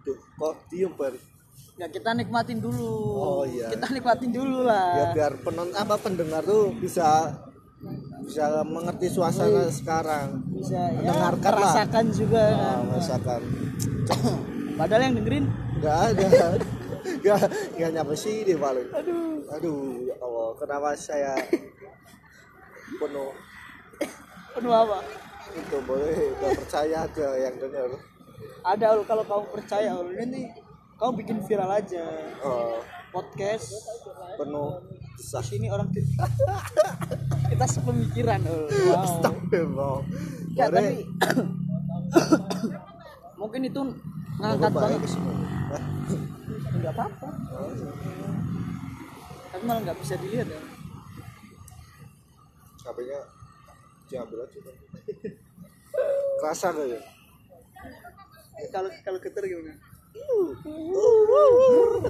[0.00, 1.12] Duh, kok diem Bar?
[1.80, 2.92] Ya kita nikmatin dulu.
[3.16, 3.72] Oh, iya.
[3.72, 7.32] kita nikmatin dulu ya lah biar penonton apa pendengar tuh bisa
[8.22, 10.40] bisa mengerti suasana sekarang.
[10.54, 11.00] Bisa ya.
[11.02, 11.58] Mendengarkan lah.
[11.58, 12.80] merasakan juga nah, kan.
[12.86, 13.40] merasakan.
[14.78, 15.44] Padahal yang dengerin?
[15.80, 16.28] Nggak ada.
[17.02, 17.40] Nggak
[17.74, 18.86] nggak nyampe sini paling.
[18.94, 19.42] Aduh.
[19.58, 21.34] Aduh ya Allah kenapa saya
[23.02, 23.34] penuh?
[24.54, 25.02] Penuh apa?
[25.50, 27.90] Itu boleh nggak percaya ada yang dengar
[28.62, 29.90] ada kalau kamu percaya
[30.22, 30.50] ini
[31.02, 32.06] kamu bikin viral aja.
[32.46, 32.78] Oh,
[33.10, 33.74] podcast.
[34.38, 34.78] Penuh
[35.18, 35.90] di sah sini orang
[37.50, 38.38] kita sepemikiran.
[38.46, 38.70] Ul.
[38.70, 39.02] wow.
[39.02, 39.98] Astagfirullah.
[40.54, 41.02] Ya tapi
[43.42, 43.80] mungkin itu
[44.38, 45.00] ngangkat banget.
[45.74, 45.82] Hah?
[46.78, 47.28] nggak apa-apa.
[47.50, 47.70] Oh,
[49.50, 50.60] tapi malah nggak bisa dilihat ya.
[52.86, 53.18] HP-nya
[54.06, 54.76] diambil aja kan.
[56.46, 57.00] kerasa gak ya?
[58.70, 59.91] Kalau kalau getar gimana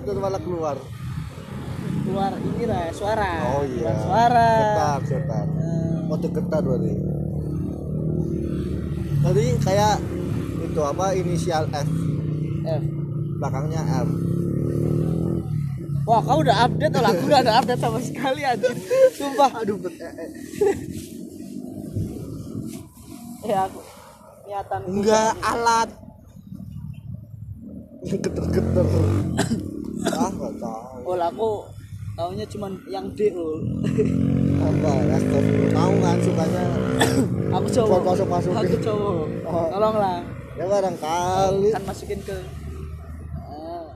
[0.02, 0.76] itu malah keluar.
[2.02, 3.32] Keluar ini lah suara.
[3.54, 3.94] Oh iya.
[3.94, 4.50] Keluar suara.
[4.58, 6.92] Getar getar Eh, motor getar berarti.
[9.22, 9.94] Tadi kayak
[10.66, 11.90] itu apa inisial F.
[12.66, 12.82] F.
[13.38, 14.08] Belakangnya M.
[16.02, 18.74] Wah, kau udah update, kalau aku udah ada update sama sekali anjir.
[19.14, 19.62] Sumpah.
[19.62, 19.94] aduh bet.
[23.46, 23.80] Ya aku
[24.50, 25.88] niatan enggak alat
[28.04, 28.88] geter-geter
[30.08, 31.66] ah nggak tahu Oh, lah, aku
[32.14, 33.58] taunya cuman yang D ul.
[34.56, 35.18] apa ya
[35.68, 36.62] tahu kan sukanya
[37.58, 38.00] aku cowok.
[38.04, 38.58] Masuk- masukin.
[38.60, 39.26] Aku cowok.
[39.44, 39.66] Oh.
[39.68, 40.18] Tolonglah.
[40.52, 42.38] ya barangkali Kan masukin ke
[43.34, 43.86] Ah.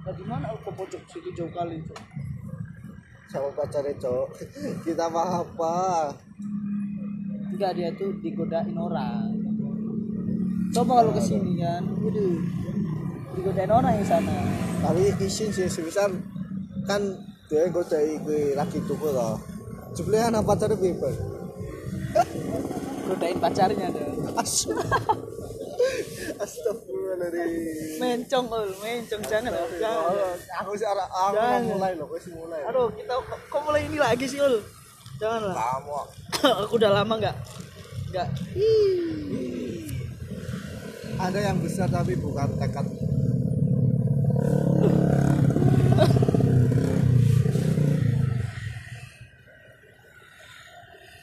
[0.00, 1.94] Nah, di mana aku pojok situ jauh kali itu?
[3.26, 4.28] sama pacarnya cowok
[4.84, 5.76] kita apa apa
[7.50, 9.36] Enggak dia tuh digodain orang.
[10.70, 12.38] Coba kalau ke sini kan, waduh,
[13.32, 14.34] digodain orang yang sana.
[14.80, 16.08] tapi isin sih sebesar
[16.84, 17.02] kan
[17.46, 19.36] dia gue dari gue lagi tuku loh
[19.92, 21.12] jebule anak pacarnya bebas
[23.04, 24.38] Godain pacarnya dong.
[26.38, 29.66] Astagfirullahaladzim Mencong ul, mencong jangan, Ul.
[29.76, 30.38] jangan.
[30.62, 31.36] Aku sih arah aku
[31.68, 32.60] mulai loh, aku mulai.
[32.64, 34.62] Aduh, kita kok- kok mulai ini lagi sih ul?
[35.18, 35.52] Janganlah.
[35.52, 35.92] Kamu.
[36.64, 37.36] aku udah lama nggak
[38.10, 38.26] nggak
[41.20, 42.88] Ada yang besar tapi bukan tekad.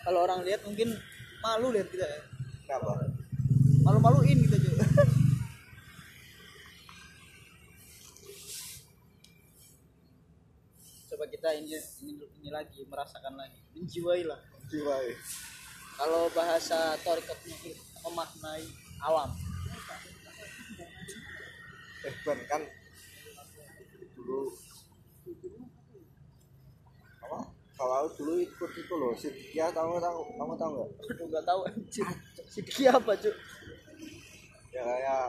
[0.07, 0.95] kalau orang lihat mungkin
[1.43, 2.23] malu lihat kita ya
[2.63, 2.95] Kenapa?
[3.83, 4.71] malu-maluin gitu aja
[11.11, 11.75] coba kita ini
[12.07, 14.39] ini, ini lagi merasakan lagi menjiwai lah
[14.71, 15.11] Jiwai.
[15.99, 17.75] kalau bahasa torikot mungkin
[18.07, 18.63] memaknai
[19.03, 19.35] alam
[22.23, 22.61] Ben, kan
[24.15, 24.51] dulu
[27.23, 27.39] apa?
[27.77, 30.89] Kalau dulu ikut itu loh, Sidkia tahu tahu kamu tahu nggak?
[31.27, 32.07] Nggak tahu anjir
[32.89, 33.35] apa cuy
[34.73, 35.23] Ya kayak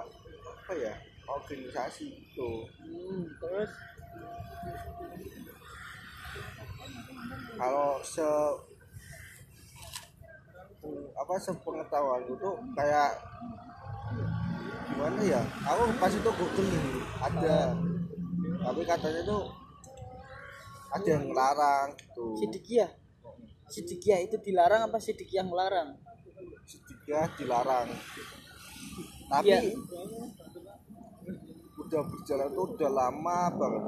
[0.47, 0.95] apa ya?
[1.29, 2.51] Organisasi itu.
[2.81, 3.71] hmm, terus
[7.59, 8.29] Kalau se
[11.19, 13.19] apa sepengetahuan itu kayak
[14.98, 16.68] gimana ya aku pas itu google
[17.22, 17.58] ada.
[18.58, 19.38] Tapi katanya itu
[20.90, 22.24] ada yang ngelarang gitu.
[22.34, 22.87] Sidikia?
[23.70, 25.94] Sidikia itu dilarang apa Sidikia yang melarang
[26.68, 27.88] sedikit dilarang.
[29.28, 29.61] Tapi Iya.
[31.78, 33.82] udah berjalan tuh udah lama banget.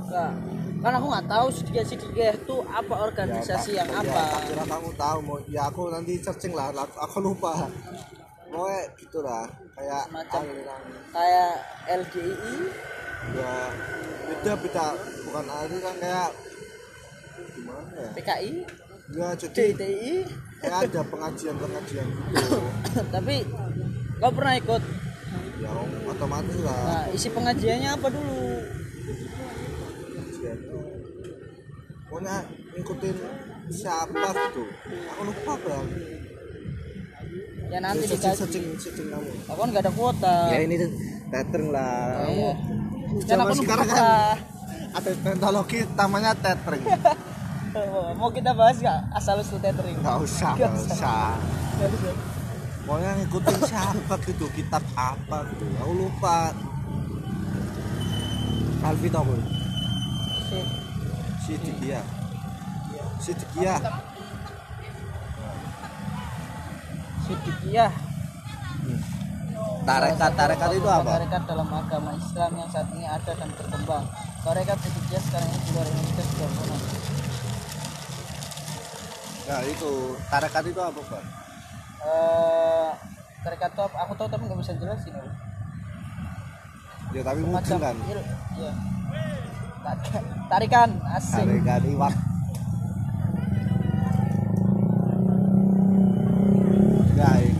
[0.00, 0.32] Enggak.
[0.80, 4.08] Kan aku nggak tahu Sidikia Sidikia itu apa organisasi Ya, yang apa.
[4.08, 7.68] ya, tak kira kamu tahu mau ya aku nanti searching lah aku, aku lupa.
[8.50, 8.66] Mau
[8.98, 9.46] gitu lah
[9.80, 10.40] kayak Semacam.
[10.44, 11.52] aliran Kayak
[11.90, 12.56] LGI,
[13.32, 13.54] ya
[14.22, 14.86] beda beda
[15.24, 16.30] bukan aliran kayak
[17.50, 18.50] gimana ya PKI,
[19.10, 20.12] ya jadi DTI.
[20.60, 22.58] kayak ada pengajian pengajian gitu
[23.14, 23.36] Tapi
[24.18, 24.82] kau pernah ikut?
[25.56, 25.70] ya
[26.06, 28.40] otomatis lah Nah, isi pengajiannya apa dulu?
[30.00, 30.58] pengajian
[32.02, 32.36] pokoknya
[32.70, 33.16] ngikutin
[33.70, 34.64] siapa gitu
[35.06, 35.86] aku lupa bang
[37.70, 38.36] Ya nanti searching dikaji.
[38.36, 40.36] searching searching kamu Aku kan nggak ada kuota.
[40.48, 40.74] ya ini
[41.30, 42.52] tethering lah Oh, iya.
[42.52, 43.98] kamu Kan zaman aku sekarang kan
[44.90, 46.82] ada teknologi namanya tethering
[48.18, 49.94] Mau kita bahas nggak asal usul tethering?
[49.96, 51.38] nggak usah Nggak usah.
[52.80, 56.50] pokoknya ngikutin siapa gitu kitab apa gitu aku lupa
[58.82, 59.46] Alfi tau belum?
[60.42, 60.66] Sip.
[61.38, 62.00] si Dikia
[63.16, 63.78] si Dikia
[67.30, 67.86] Sidikia.
[69.80, 71.10] tarekat tarekat itu apa?
[71.14, 74.04] Tarekat dalam agama Islam yang saat ini ada dan berkembang.
[74.42, 76.80] Tarekat Sidikia sekarang ini di luar Indonesia sudah punah.
[79.46, 79.90] Nah itu
[80.26, 81.22] tarekat itu apa pak?
[82.00, 82.90] Eh,
[83.42, 83.96] tarekat itu apa?
[84.02, 85.14] aku tahu tapi nggak bisa jelasin.
[87.10, 88.72] Ya tapi mungkin kan iya.
[89.80, 91.46] Tarik- Tarikan asing.
[91.46, 92.14] tarekat iwak.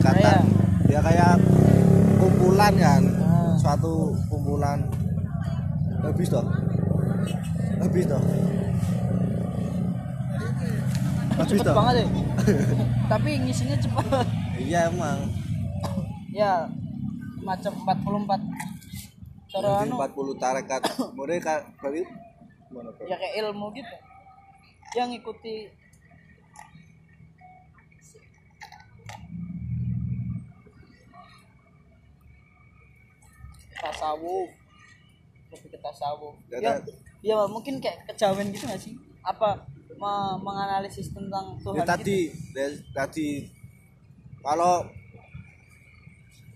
[0.01, 0.43] Ikatan.
[0.89, 1.37] Ya kayak
[2.17, 3.53] kumpulan kan Ah.
[3.55, 4.81] suatu kumpulan.
[6.01, 6.47] Habis toh?
[7.79, 8.23] Habis toh?
[11.37, 11.75] Habis Cepet toh?
[11.77, 12.07] banget ya.
[13.13, 14.05] tapi ngisinya cepat.
[14.57, 15.19] iya emang.
[16.31, 16.65] Ya
[17.41, 18.41] macam 44
[19.51, 19.95] cara anu.
[19.97, 20.81] 40 tarekat.
[21.19, 22.03] Mereka berarti?
[23.05, 23.95] Ya kayak ilmu gitu.
[24.95, 25.55] Yang ngikuti
[33.81, 34.49] tasawuf
[35.51, 36.73] lebih ke tasawuf Ya, ya,
[37.21, 38.95] ya mungkin kayak kejawen gitu gak sih?
[39.21, 39.59] Apa
[39.93, 42.31] me- menganalisis tentang Tuhan Ya, tadi.
[42.55, 43.31] ya, tadi.
[44.41, 44.87] Kalau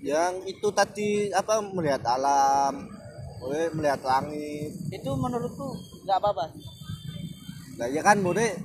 [0.01, 2.89] yang itu tadi apa melihat alam
[3.41, 4.73] boleh melihat langit.
[4.89, 5.01] Gitu.
[5.01, 5.69] itu menurutku
[6.05, 6.45] nggak apa-apa.
[7.77, 8.57] Nah ya kan boleh.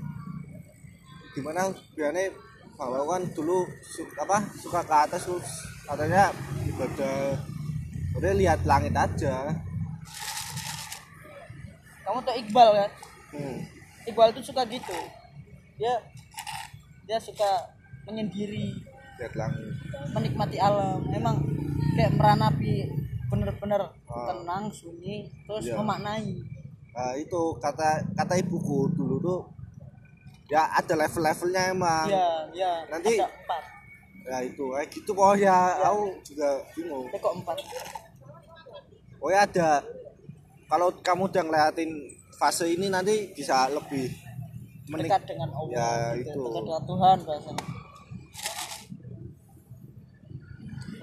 [1.32, 2.32] Gimana biasanya
[2.76, 5.48] kalau kan dulu su- apa suka ke atas terus
[5.84, 6.32] katanya
[6.64, 7.36] ibadah
[8.12, 9.54] boleh lihat langit aja.
[12.04, 12.92] Kamu tuh Iqbal kan?
[13.32, 13.58] Hmm.
[14.04, 14.98] Iqbal tuh suka gitu.
[15.78, 15.94] Dia
[17.06, 17.70] dia suka
[18.06, 18.74] menyendiri
[19.20, 19.74] lihat langit.
[20.10, 21.06] menikmati alam.
[21.06, 21.38] Memang
[21.94, 22.88] kayak meranapi
[23.30, 24.34] bener-bener Ah.
[24.34, 25.78] tenang sunyi terus Iya.
[25.78, 26.34] memaknai.
[26.90, 29.42] Nah itu kata kata ibuku dulu tuh
[30.50, 32.10] ya ada level-levelnya emang.
[32.10, 32.72] Iya iya.
[32.90, 33.64] Nanti- ada empat
[34.26, 35.78] ya itu kayak gitu kok ya.
[35.86, 37.06] Aku juga bingung.
[37.12, 37.58] Eh, kok empat?
[39.20, 39.84] Oh ya ada.
[40.70, 41.92] Kalau kamu udah ngeliatin
[42.36, 44.08] fase ini nanti bisa lebih
[44.90, 45.72] menik dekat dengan Allah.
[45.74, 46.34] Ya, gitu.
[46.34, 46.40] itu.
[46.40, 47.66] dekat dengan Tuhan bahasanya.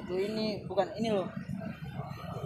[0.06, 1.28] Itu ini bukan ini loh.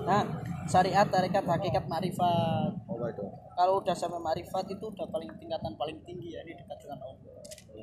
[0.09, 0.23] Nah
[0.67, 2.73] syariat tarekat hakikat makrifat.
[2.89, 3.25] Apa itu
[3.61, 7.30] kalau udah sampai makrifat itu udah paling tingkatan paling tinggi ya ini dekat dengan Allah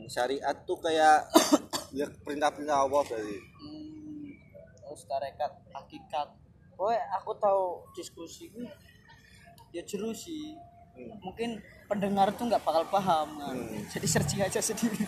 [0.07, 1.27] syariat tuh kayak
[1.97, 3.37] ya perintah-perintah Allah berarti.
[3.59, 4.25] Hmm,
[4.83, 6.27] terus tarekat hakikat.
[6.77, 7.63] Pokoknya aku tahu
[7.97, 8.69] diskusi ini
[9.73, 10.55] ya jeru sih.
[10.97, 11.13] Hmm.
[11.21, 13.53] mungkin pendengar tuh nggak bakal paham kan.
[13.53, 13.85] Hmm.
[13.93, 15.05] jadi searching aja sendiri.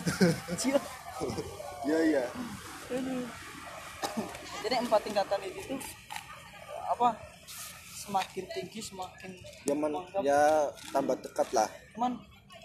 [1.80, 2.24] Iya iya.
[4.60, 5.80] Jadi empat tingkatan itu tuh
[6.90, 7.16] apa
[8.04, 9.30] semakin tinggi semakin
[9.64, 11.68] ya, men- ya tambah dekat lah.
[11.96, 12.18] Cuman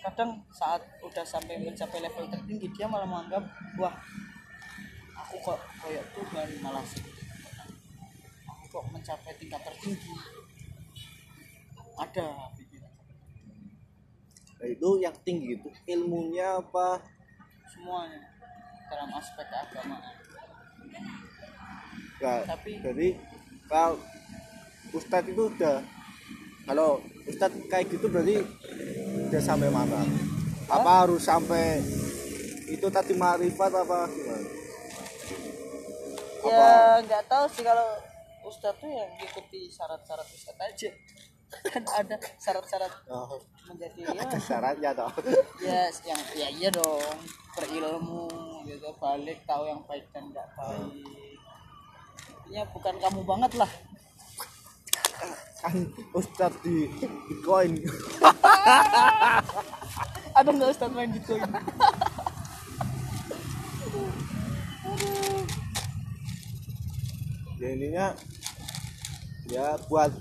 [0.06, 3.44] kadang saat udah sampai mencapai level tertinggi dia malah menganggap
[3.82, 3.96] wah
[5.18, 7.02] aku kok kayak Tuhan malah sih
[8.46, 10.14] aku kok mencapai tingkat tertinggi.
[11.96, 12.92] Ada pikiran
[14.56, 17.00] Nah, itu yang tinggi itu ilmunya apa?
[17.72, 18.20] Semuanya
[18.92, 20.16] dalam aspek keagamaan
[22.22, 23.08] ya Tapi- jadi
[23.68, 24.00] kalau
[24.96, 25.84] ustadz itu udah
[26.66, 26.98] kalau
[27.30, 28.42] ustadz kayak gitu berarti
[29.30, 30.02] udah sampai mana?
[30.66, 31.82] Apa harus sampai
[32.66, 34.50] itu tadi marifat apa gimana?
[36.46, 37.90] Ya nggak tahu sih kalau
[38.50, 40.90] ustadz tuh yang ngikuti syarat-syarat ustadz aja.
[41.72, 43.38] Kan ada syarat-syarat oh,
[43.70, 44.26] menjadi ya.
[44.26, 45.14] ada syaratnya toh.
[45.62, 47.18] Ya yang ya iya dong.
[47.56, 48.28] Berilmu
[48.66, 51.38] gitu balik tahu yang baik dan nggak baik.
[52.46, 53.72] Intinya bukan kamu banget lah
[55.66, 55.78] kan
[56.14, 56.86] ustadz di
[57.26, 57.82] bitcoin
[60.38, 61.42] ada nggak ustadz main gitu
[67.58, 68.14] ya ininya
[69.50, 70.12] ya buat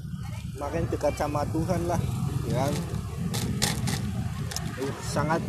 [0.57, 2.01] makin dekat sama Tuhan lah
[2.47, 2.75] ya kan?
[4.75, 5.43] Uh, sangat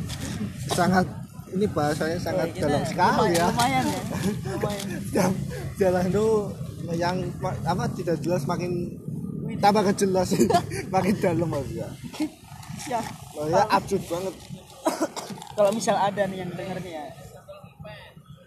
[0.74, 1.06] sangat
[1.54, 3.48] ini bahasanya sangat Kita dalam sekali ya.
[3.54, 4.02] lumayan ya
[4.54, 4.88] lumayan.
[5.80, 6.28] Jalan itu
[6.96, 7.18] yang
[7.66, 8.92] apa tidak jelas makin
[9.58, 10.30] tambah kejelas.
[10.94, 11.88] Makin dalam mas ya.
[12.86, 13.00] Ya.
[13.34, 14.34] Oh, ya absurd banget.
[15.52, 17.06] Kalau misal ada nih yang denger nih ya.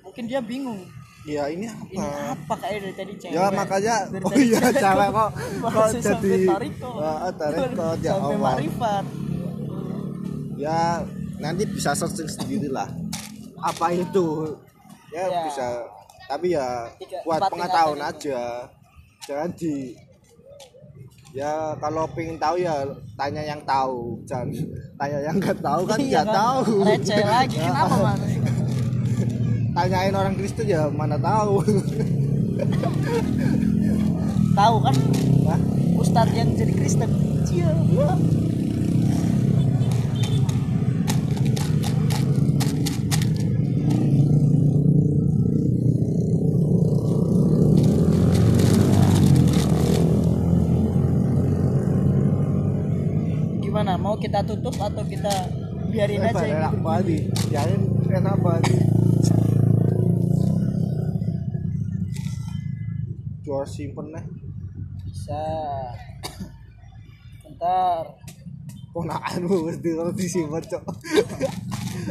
[0.03, 0.81] Mungkin dia bingung.
[1.27, 3.33] Ya ini ini apa apa kayak dari tadi cewek?
[3.33, 5.09] Ya makanya Dari oh iya cewek.
[5.11, 5.31] kok
[5.75, 6.89] kok jadi tariko.
[6.95, 8.53] Oh, tariko ya sampai Allah.
[8.55, 9.05] Marifat
[10.59, 10.81] ya
[11.39, 12.89] nanti bisa searching sendiri lah.
[13.59, 14.57] Apa itu?
[15.11, 15.43] Ya, Ya.
[15.45, 15.67] bisa.
[16.29, 18.31] Tapi ya Tiga- buat pengetahuan tingkatan itu.
[18.31, 18.41] aja.
[19.23, 19.75] Jangan di
[21.37, 24.21] ya kalau pengen tahu ya tanya yang tahu.
[24.25, 24.49] Jangan
[25.01, 26.37] tanya yang nggak tahu kan Iya nggak kan?
[26.37, 26.63] tahu.
[26.85, 27.57] Receh lagi.
[27.65, 28.11] Kenapa
[29.79, 31.63] tanyain orang Kristen ya mana tahu.
[34.59, 34.95] Tahu kan?
[35.47, 35.61] Hah?
[35.99, 37.11] ustadz yang jadi Kristen.
[37.47, 37.71] Cia.
[54.29, 55.33] Kita tutup atau kita
[55.89, 57.07] biarin aja enak ini banget
[57.49, 57.81] jangan
[58.13, 58.63] enak banget
[63.41, 64.25] jual simpen nih
[65.09, 65.45] bisa.
[67.45, 68.05] Bentar.
[68.93, 70.85] Ponakanmu mesti kalau disimpan cok.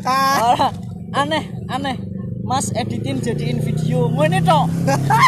[0.05, 0.73] Ah
[1.13, 1.97] aneh aneh.
[2.45, 4.09] Mas editin jadiin video.
[4.09, 4.65] Ngene tok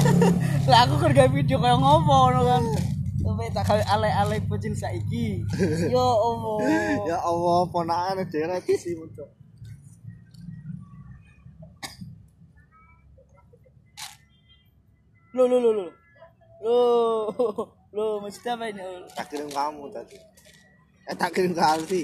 [0.70, 2.64] lah aku kerja video kayak ngopo kan
[3.20, 5.44] sampai tak kali ale-ale bocil saiki.
[5.94, 6.58] Yo Allah.
[7.06, 9.40] Ya Allah ponakan daerah disimpan cok
[15.40, 15.86] lo lo lo lo
[16.60, 16.78] lo
[17.96, 18.82] lo maksudnya apa ini?
[19.14, 20.18] Tak kirim kamu tadi.
[21.06, 22.04] Eh tak kirim ke Alfi.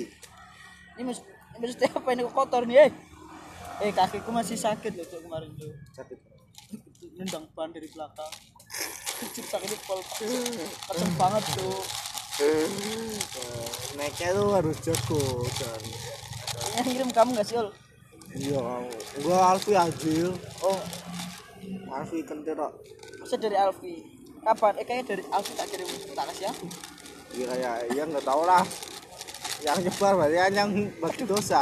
[0.95, 2.21] Ini ini maksudnya apa ini?
[2.29, 2.91] Kotor nih eh?
[3.83, 6.17] Eh kakiku masih sakit loh kemarin tuh sakit.
[7.19, 8.31] Nendang ban dari belakang
[9.33, 11.79] cipta ini kenceng banget tuh.
[12.35, 12.67] Eh,
[13.95, 15.81] naiknya tuh harus jago dan
[16.75, 17.71] yang kirim kamu gak sih Ul?
[18.35, 18.59] iya
[19.23, 20.79] gua Alfi Adil oh.
[21.87, 22.75] Alfi kentir kok
[23.23, 24.03] Masa dari Alfi.
[24.43, 24.75] Kapan?
[24.75, 26.67] Eh kayaknya dari Alfi tak kirim tak kasih aku
[27.31, 28.63] iya kayak iya nggak tahu lah.
[29.63, 31.59] Yang nyebar berarti kan yang bagi dosa.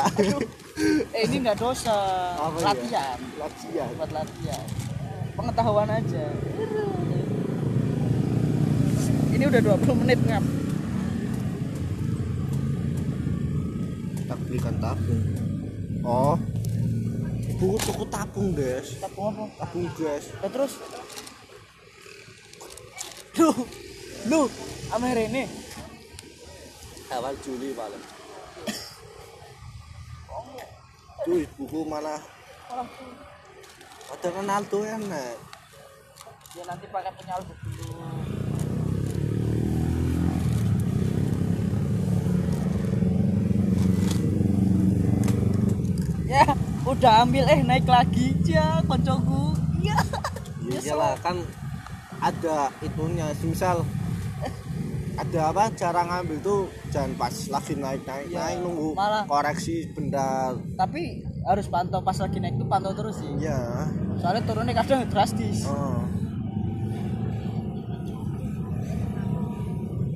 [1.13, 1.97] Eh ini nggak dosa.
[2.33, 2.65] Apa ya?
[2.73, 3.17] latihan.
[3.37, 3.89] Latihan.
[3.93, 4.65] Buat latihan.
[5.37, 6.25] Pengetahuan aja
[9.43, 10.43] ini udah 20 menit ngap.
[14.23, 15.23] Tak belikan tabung.
[16.07, 16.39] Oh.
[17.59, 19.43] Buku tuku tabung guys tabung apa?
[19.59, 20.31] Tabung gas.
[20.39, 20.79] Lah terus?
[23.35, 23.51] Lu
[24.31, 24.47] lu
[24.95, 25.43] ame Rene.
[27.11, 28.03] Awal Juli paling
[31.59, 32.87] buku mana Malah.
[34.07, 35.35] Ada Ronaldo enak
[36.55, 38.13] ya nanti pakai penyalbut dulu
[46.33, 46.45] ya
[46.93, 48.33] udah ambil eh naik lagi.
[48.45, 49.57] Ya koncoku.
[49.79, 49.97] Iya.
[50.63, 51.37] Iya lah kan
[52.19, 53.27] ada itunya.
[53.41, 53.83] Misal
[55.13, 59.85] ada apa cara ngambil tuh jangan pas lagi naik naik Iya, naik nunggu malah- koreksi
[59.93, 63.29] bentar tapi harus pantau pas lagi naik tuh pantau terus sih.
[63.37, 63.85] Ya
[64.17, 65.69] soalnya turunnya kadang drastis.
[65.69, 66.01] Oh.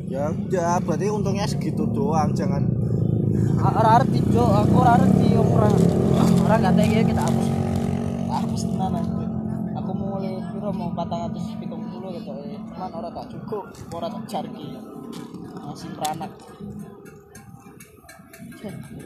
[0.07, 2.63] ya udah berarti untungnya segitu doang jangan.
[3.61, 4.41] Arti jo.
[4.41, 5.77] Aku arti orang
[6.47, 7.47] orang nggak tega kita hapus.
[8.31, 9.25] Hapus tenan aja.
[9.77, 12.57] aku mau mulai kira mau patang atus pitung puluh gitu eh.
[12.73, 14.67] cuman orang tak cukup orang tak cari
[15.53, 16.31] masih beranak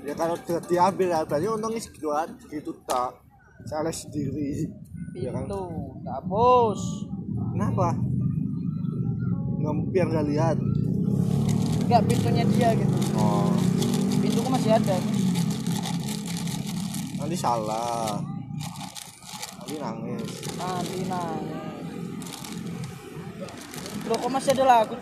[0.08, 0.36] ya kalau
[0.70, 3.20] diambil ya berarti untungnya segitu aja gitu tak.
[3.68, 4.66] Salah sendiri.
[5.14, 5.46] Ya kan?
[5.46, 6.82] Hapus.
[7.54, 7.94] Kenapa?
[9.62, 10.58] Nggak biar nggak lihat.
[11.86, 12.96] Enggak pintunya dia gitu.
[13.20, 13.54] Oh.
[14.22, 14.98] Pintuku masih ada
[17.22, 18.18] nanti salah
[19.60, 21.60] nanti nangis nanti nangis
[24.02, 24.98] Loh kok masih ada lagu?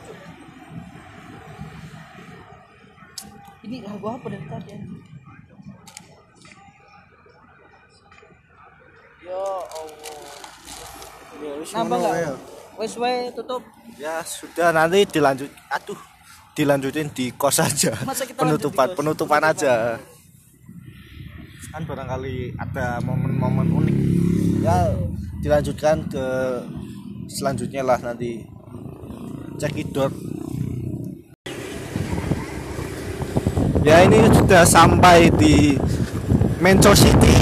[3.64, 4.76] Ini lagu apa dari tadi?
[9.20, 10.20] Ya Allah
[11.40, 12.16] ya, Nambah nggak?
[12.18, 12.32] ya.
[12.78, 13.64] Wes wae tutup
[13.98, 16.00] ya sudah nanti dilanjut aduh
[16.54, 17.92] dilanjutin di kos aja
[18.36, 19.42] penutupan penutupan Penutupan.
[19.44, 19.74] aja
[21.70, 23.98] kan barangkali ada momen-momen unik.
[24.66, 24.90] Ya
[25.46, 26.26] dilanjutkan ke
[27.30, 28.42] selanjutnya lah nanti.
[29.60, 30.16] Cekidot
[33.84, 35.76] ya ini sudah sampai di
[36.64, 37.36] Manchester City.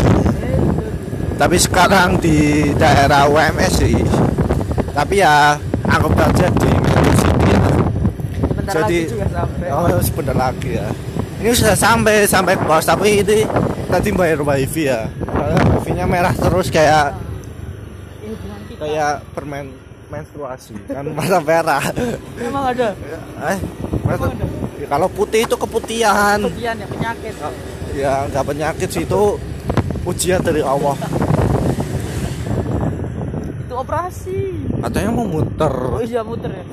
[1.38, 4.02] Tapi sekarang di daerah UMS sih.
[4.92, 5.56] Tapi ya
[5.86, 7.76] anggap aja di Manchester City lah.
[8.58, 9.68] Bentar Jadi- lagi juga sampai.
[9.72, 10.88] Oh sebentar lagi ya.
[11.38, 13.46] Ini sudah sampai sampai bos tapi ini
[13.88, 15.08] tadi bayar wifi ya.
[15.74, 17.16] Wifi nya merah terus kayak
[18.28, 18.36] Eh,
[18.76, 19.72] kayak permen
[20.08, 21.84] menstruasi kan warna merah.
[22.38, 22.94] Emang ada?
[23.48, 23.58] Eh
[24.08, 24.46] Emang ada?
[24.78, 26.40] Ya, kalau putih itu keputihan.
[26.52, 27.34] Ketian ya penyakit.
[27.96, 29.22] Ya nggak penyakit sih itu
[30.06, 30.94] ujian dari Allah.
[33.66, 34.40] Itu operasi.
[34.84, 35.74] Katanya mau muter.
[35.74, 36.64] Oh iya muter ya.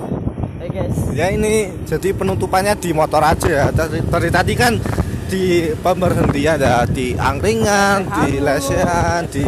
[0.61, 0.97] Eh guys.
[1.15, 3.67] Ya ini jadi penutupannya di motor aja ya.
[3.73, 4.77] Dari, dari tadi kan
[5.29, 9.47] di pemberhentian ya di angkringan di lesehan di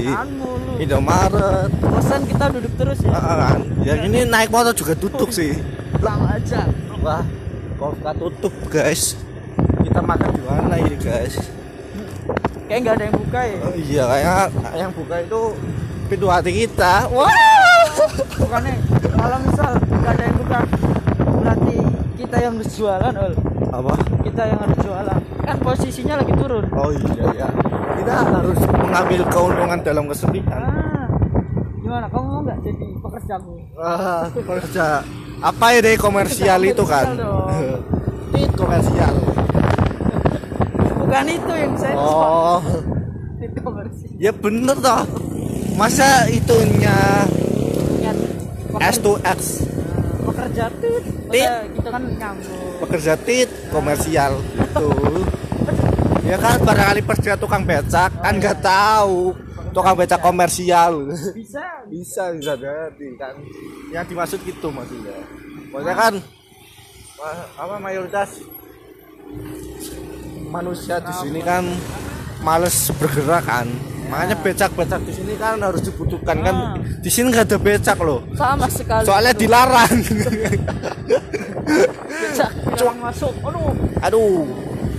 [0.77, 1.73] Indomaret.
[1.81, 3.17] Bosan kita duduk terus ya.
[3.17, 3.61] Kan.
[3.81, 5.57] ya ini naik motor juga duduk sih.
[6.01, 6.69] Lama aja.
[7.01, 7.25] Wah
[7.77, 9.17] kok nggak tutup guys.
[9.85, 11.37] Kita makan di mana ini guys?
[12.67, 13.59] Kayak nggak ada yang buka ya?
[13.63, 15.41] Oh, iya kayak yang buka itu
[16.11, 16.95] pintu hati kita.
[17.13, 17.31] Wah!
[18.37, 18.75] Bukannya
[19.17, 20.59] kalau misal nggak ada yang buka
[21.47, 21.77] Berarti
[22.19, 23.33] kita yang harus jualan ol
[23.69, 23.95] apa?
[24.23, 25.21] Kita yang harus jualan.
[25.43, 26.65] Kan posisinya lagi turun.
[26.75, 27.49] Oh iya ya
[27.97, 30.61] kita harus mengambil keuntungan dalam kesempitan.
[30.63, 31.07] Ah.
[31.81, 32.07] Gimana?
[32.07, 34.87] Kamu mau nggak jadi pekerjaku Ah, kerja
[35.37, 37.07] apa ini komersial itu kan?
[38.31, 39.15] Tit komersial.
[40.97, 42.59] Bukan itu yang saya Oh,
[43.39, 44.11] Itu komersial.
[44.19, 45.03] Ya bener toh.
[45.77, 46.97] Masa itunya
[48.01, 48.17] Ingat
[48.81, 49.41] S to X?
[50.25, 51.45] Pekerja tit Tit.
[51.45, 54.91] Udah, Kita kan nyambung pekerja tit komersial itu.
[56.27, 59.31] Ya kan barangkali kerja tukang becak kan nggak tahu
[59.71, 61.07] tukang becak komersial.
[61.35, 63.35] Bisa bisa bisa jadi kan.
[63.95, 65.17] Yang dimaksud gitu maksudnya.
[65.71, 66.15] Maksudnya kan
[67.57, 68.43] apa mayoritas
[70.51, 71.63] manusia di sini kan
[72.43, 73.69] males bergerak kan.
[74.07, 76.55] Makanya becak-becak di sini kan harus dibutuhkan kan.
[76.55, 76.75] Ah.
[76.79, 78.23] Di sini nggak ada becak loh.
[78.33, 79.93] Sama sekali Soalnya dilarang.
[81.67, 84.45] Becak Dilarang masuk Aduh Aduh.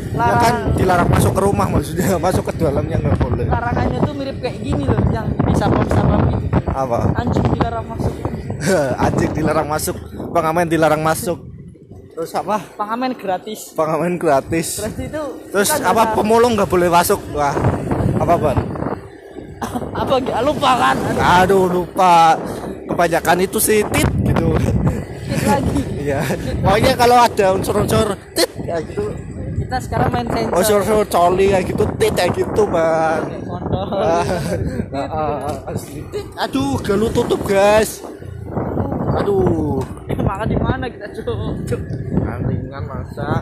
[0.09, 0.41] Ya Larang.
[0.41, 3.45] kan dilarang masuk ke rumah maksudnya masuk ke dalamnya nggak boleh.
[3.45, 7.13] larangannya tuh mirip kayak gini loh yang bisa pom gitu Apa?
[7.13, 8.13] anjing dilarang masuk
[9.05, 9.95] Anjing dilarang masuk,
[10.33, 11.37] pengamen dilarang masuk.
[12.09, 12.57] Terus apa?
[12.73, 14.81] pengamen gratis Pengamen gratis.
[14.81, 17.21] berarti itu Terus kita apa pemulung nggak boleh masuk?
[17.31, 17.53] Wah,
[18.17, 18.57] apa ban?
[20.01, 20.97] apa gak lupa kan
[21.43, 22.37] Aduh lupa.
[22.87, 24.53] Kebanyakan itu sih tit gitu.
[24.57, 26.21] Dikit lagi Iya.
[26.63, 29.11] Pokoknya kalau ada unsur-unsur tit kayak gitu.
[29.57, 33.21] kita sekarang main sensor Unsur-unsur coli kayak gitu tit kayak gitu ban.
[33.27, 33.87] Kayak kontol
[35.75, 36.25] asli tit.
[36.39, 37.99] Aduh, gak lu tutup guys.
[39.17, 39.81] Aduh,
[40.27, 41.81] makan di mana kita cuk
[42.21, 43.41] angkringan masa.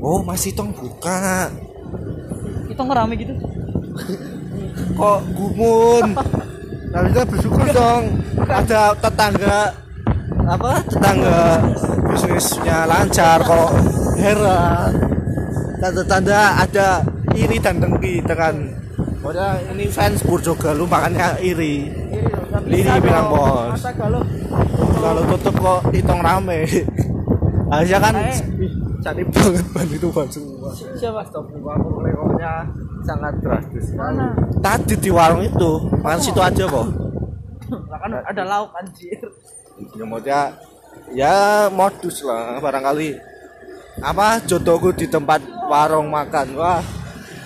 [0.00, 1.52] Oh, masih tong buka.
[2.80, 3.34] Kita ngerame gitu.
[4.96, 6.06] Kok gumun?
[6.90, 8.02] Nah kita bersyukur dong.
[8.40, 9.58] Ada tetangga
[10.48, 11.40] apa tetangga
[12.08, 13.70] bisnisnya lancar kok.
[14.16, 14.90] Heran.
[15.76, 16.88] Tanda-tanda ada
[17.36, 18.80] iri dan dengki dengan
[19.20, 21.92] Pokoknya ini fans Burjo Galuh makanya iri.
[22.64, 23.76] Iri bilang bos.
[24.96, 26.64] kalau tutup kok hitung rame.
[27.76, 28.59] Harusnya kan Eh.
[29.00, 31.20] Cantik banget ban itu ban semua Siapa?
[31.22, 32.52] Astagfirullah lekonya
[33.00, 34.36] sangat drastis Mana?
[34.60, 36.88] tadi di warung itu makan situ aja kok
[37.70, 39.16] Lah kan ada lauk anjir.
[39.94, 40.40] ya maksudnya
[41.10, 41.36] ya
[41.68, 43.16] modus lah barangkali
[44.00, 46.82] apa jodohku di tempat warung makan wah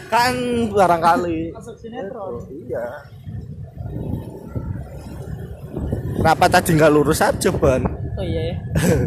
[0.08, 0.34] kan
[0.68, 2.40] barangkali Masuk sinetron.
[2.50, 2.86] iya
[6.16, 7.82] kenapa tadi nggak lurus aja ban
[8.14, 8.56] Oh iya ya.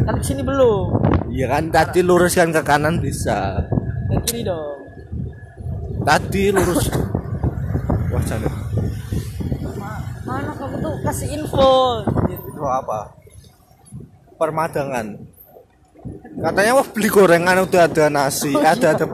[0.04, 0.92] Kan sini belum.
[1.32, 1.70] Iya kan?
[1.72, 3.64] Tadi luruskan ke kanan bisa.
[4.08, 4.78] Ke kiri dong.
[6.06, 6.88] tadi lurus.
[8.08, 8.52] Wah jangan.
[9.76, 10.94] Ma- mana kamu tuh?
[11.04, 12.00] Kasih info.
[12.28, 13.12] itu apa?
[14.40, 15.06] Permadangan.
[16.38, 18.54] Katanya wah beli gorengan udah ada nasi.
[18.54, 18.96] Oh, ada iya.
[18.96, 19.06] ada.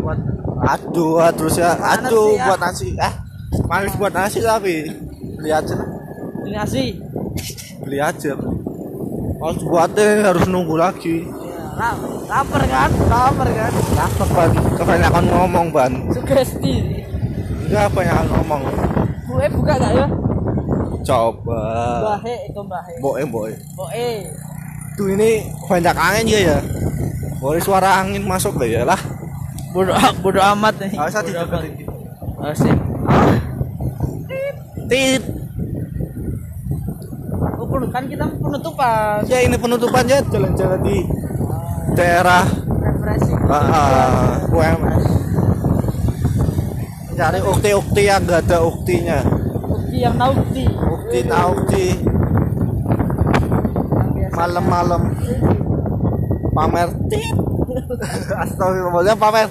[0.00, 0.18] Buat
[0.64, 1.76] aduh ah, terus ya.
[1.76, 2.48] Aduh ya.
[2.48, 2.96] buat nasi.
[2.96, 3.24] Ah
[3.68, 4.88] manis buat nasi tapi.
[5.38, 5.76] Beli aja.
[6.44, 6.84] Ini nasi.
[7.82, 8.38] beli aja
[9.44, 11.28] harus buatnya harus nunggu lagi
[11.74, 12.90] Ya, lap- lapar kan?
[13.04, 13.72] Lapar kan?
[13.92, 17.04] lapar ban kebanyakan ngomong ban Sugesti.
[17.66, 18.62] enggak banyak ngomong
[19.24, 20.06] Gue buka gak ya?
[21.04, 21.60] coba
[22.14, 22.92] Bahe itu bahe.
[22.98, 24.08] boy boy Boe.
[24.94, 26.58] tuh ini banyak angin ya ya
[27.36, 28.96] boleh suara angin masuk gak ya lah
[29.74, 29.90] Bodoh
[30.22, 30.94] bodoh amat nih.
[30.94, 31.60] Nggak usah amat.
[32.46, 32.76] Asik.
[34.86, 35.43] tit Oh, penuh-
[37.90, 39.24] kan kita penutupan.
[39.28, 40.98] ya ini penutupannya jalan-jalan di
[41.94, 43.38] daerah Refreshing.
[43.48, 45.04] ah, UMS
[47.14, 49.22] cari ukti-ukti yang gak ada uktinya.
[49.70, 50.66] Ukti yang naukti.
[50.66, 51.18] ukti.
[51.22, 51.86] Naukti
[54.34, 55.02] malam-malam.
[56.54, 56.88] Pamer.
[57.10, 57.26] Tit
[58.34, 59.48] Astagfirullah pamer.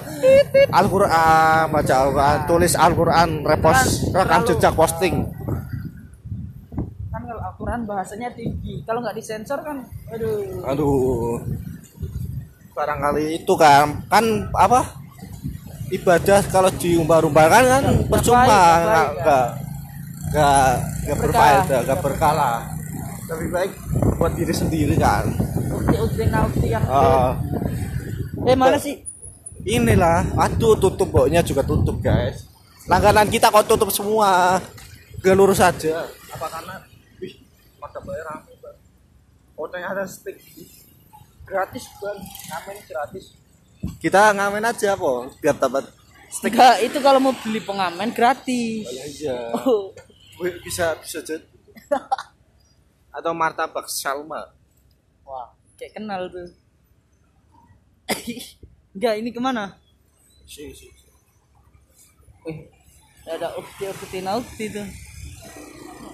[0.70, 5.28] Al-Quran baca Al-Quran tulis Al-Quran repost rekam jejak posting
[7.74, 8.86] Al-Quran bahasanya tinggi.
[8.86, 9.82] Kalau nggak disensor kan,
[10.14, 10.62] aduh.
[10.62, 11.42] aduh.
[12.70, 15.02] Barangkali itu kan kan apa?
[15.90, 19.46] Ibadah kalau diumbar-umbarkan kan Nggak percuma nggak nggak
[20.30, 20.70] nggak
[21.06, 22.52] nggak berfaedah nggak berkala.
[23.24, 23.72] Lebih baik
[24.20, 25.32] buat diri sendiri kan
[25.74, 26.84] Ukti-ukti naukti yang.
[26.86, 27.34] Ah,
[28.46, 29.02] eh mana sih?
[29.64, 30.28] inilah.
[30.38, 32.46] Aduh tutup boknya juga tutup guys.
[32.86, 34.60] Langganan kita kok tutup semua?
[35.24, 36.04] Gak lurus saja.
[36.36, 36.93] Apa kanan
[38.02, 38.78] bayar rame Bang.
[39.54, 40.40] oh ternyata stick
[41.44, 43.24] gratis bang ngamen gratis
[44.00, 45.84] kita ngamen aja kok biar dapat
[46.32, 48.88] stick Enggak, itu kalau mau beli pengamen gratis.
[48.90, 49.94] aja Oh.
[50.66, 51.46] Bisa bisa jadi
[53.16, 54.50] atau martabak Salma
[55.22, 56.50] Wah, kayak kenal tuh.
[58.94, 59.78] Enggak, ini ke mana?
[60.44, 60.92] si si
[62.44, 62.68] Wih,
[63.24, 64.84] ada ukti ukti naukti tuh.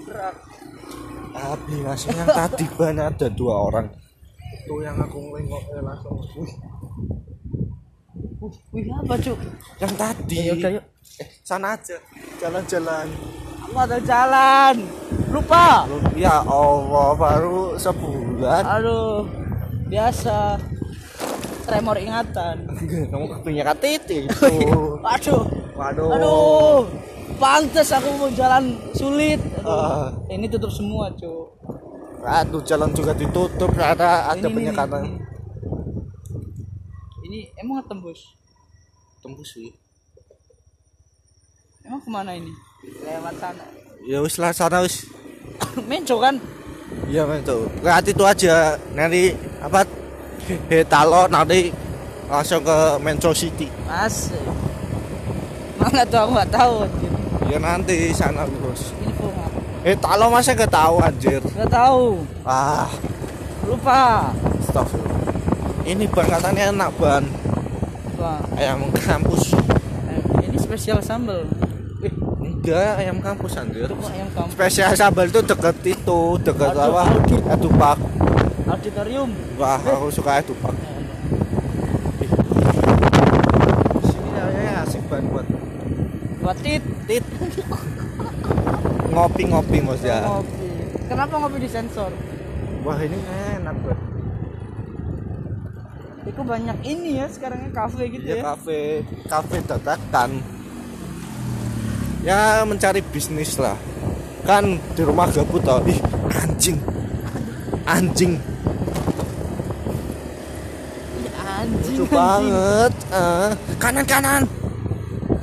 [0.06, 0.36] Gerak.
[1.30, 3.86] Ah binasnya yang tadi banyak ada dua orang
[4.50, 6.52] itu yang aku ngelengok eh, langsung wih
[8.40, 9.38] Wih, wih apa cuk?
[9.78, 10.84] yang tadi Ya udah yuk.
[11.20, 11.96] eh sana aja
[12.38, 13.06] jalan-jalan
[13.70, 14.74] ada jalan?
[15.30, 15.86] Lupa.
[15.86, 19.30] Lu- ya Allah baru sebulan Aduh,
[19.86, 20.58] biasa.
[21.70, 22.56] Tremor ingatan.
[23.10, 24.50] kamu kebanyakan titik itu
[25.00, 26.82] Aduh, waduh aduh.
[27.38, 29.38] Pantes aku mau jalan sulit.
[29.62, 29.70] Aduh.
[29.70, 30.08] Ah.
[30.28, 31.46] Ini tutup semua, cuk.
[32.20, 35.16] aduh jalan juga ditutup karena ada Ini, ini, penyekatan ini.
[37.24, 38.20] Ini emang tembus.
[39.20, 39.72] tembus sih
[41.80, 42.52] Emang ke mana ini?
[43.00, 43.64] Lewat sana.
[44.00, 45.04] ya wis lah sana wis
[45.88, 46.36] Menco kan?
[47.06, 49.84] iya men tuh lihat itu aja nanti apa
[50.66, 51.70] hetalo nanti
[52.26, 54.30] langsung ke Menco City Mas.
[55.76, 56.74] Mana tuh aku nggak tahu.
[56.82, 57.12] anjir.
[57.46, 59.50] ya nanti sana terus Info nggak?
[59.82, 62.22] hetalo masa gak tahu anjir Nggak tahu.
[62.42, 62.86] ah
[63.62, 64.30] Lupa.
[64.62, 64.86] stop
[65.82, 67.24] ini ban katanya enak ban
[68.14, 69.56] Wah, ayam kampus
[70.06, 71.48] eh, ini spesial sambal.
[71.98, 73.96] eh enggak ayam kampus anjir Itu
[74.52, 77.42] spesial sambal itu deket itu deket Aduh, apa audit.
[77.48, 77.98] edupak
[78.80, 79.30] auditorium.
[79.54, 80.72] wah aku suka edupak
[84.02, 85.46] sini kayaknya asik banget buat
[86.40, 86.80] Buat tit.
[87.04, 87.20] tit.
[89.12, 90.24] Ngopi-ngopi mas ya.
[90.24, 90.72] Ngopi.
[91.04, 92.08] Kenapa ngopi disensor?
[92.80, 93.20] wah ini
[93.52, 94.00] enak banget
[96.22, 98.44] Itu banyak ini ya sekarangnya kafe gitu ya ya.
[98.48, 99.04] kafe.
[99.26, 100.30] Kafe dadakan.
[102.22, 103.76] Ya mencari bisnis lah.
[104.42, 105.84] Kan di rumah gabut tau.
[105.84, 106.00] Ih
[106.32, 106.80] anjing.
[107.84, 108.40] Anjing
[111.18, 111.89] Ih, anjing.
[112.00, 114.42] Lucu banget Ah, kanan kanan.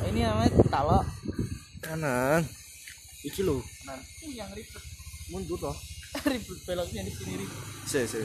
[0.10, 1.00] Ini namanya talo.
[1.78, 2.42] kanan.
[3.22, 4.82] Itu loh Nanti yang ribet.
[5.28, 5.76] mundur loh
[6.32, 8.24] ribut beloknya di sini ribut sih sih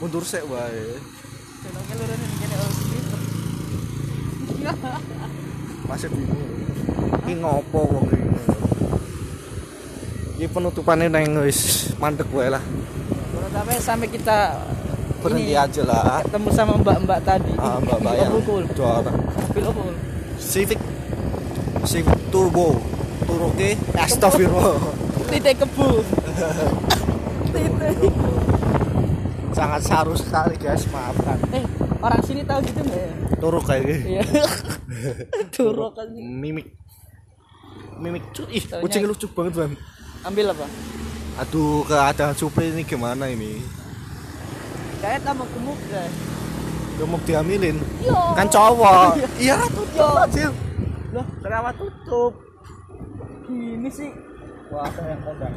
[0.00, 0.96] mundur sih wae.
[1.60, 2.98] Beloknya lurus ini kene oh sini
[5.88, 6.50] masih bingung.
[7.24, 8.26] Ini ngopo wong iki
[10.38, 12.64] ini penutupannya neng wis mandek wae lah.
[13.52, 14.38] Sampai sampai kita
[15.18, 16.22] berhenti ini, aja lah.
[16.22, 17.52] ketemu sama mbak-mbak tadi.
[17.58, 18.32] Ah mbak mbak yang
[18.74, 19.16] dua orang.
[19.18, 19.94] Mobil opul
[20.38, 20.80] Civic.
[21.82, 22.78] Civic Turbo.
[23.26, 24.78] Turbo ke Astagfirullah.
[25.28, 25.88] Titik kebu.
[27.54, 28.12] Titik.
[29.50, 30.86] sangat saru sekali guys.
[30.94, 31.38] Maafkan.
[31.50, 31.64] Eh
[31.98, 33.12] orang sini tahu gitu nggak ya?
[33.42, 34.22] Turuk kayak iya.
[35.54, 36.78] Turuk kan mimik.
[37.98, 38.22] Mimik.
[38.30, 39.72] Cu ih kucing lucu banget bang.
[40.22, 40.66] Ambil apa?
[41.42, 43.62] Aduh keadaan Supri ini gimana ini
[44.98, 46.14] kayak tambah gemuk guys
[46.98, 48.18] udah mau diambilin yo.
[48.34, 49.22] Kan cowok.
[49.46, 50.08] Iya tutup Yo.
[50.18, 50.50] Acil
[51.14, 52.32] loh kenapa tutup?
[53.46, 54.10] Gini sih.
[54.68, 55.54] Wah yang kondang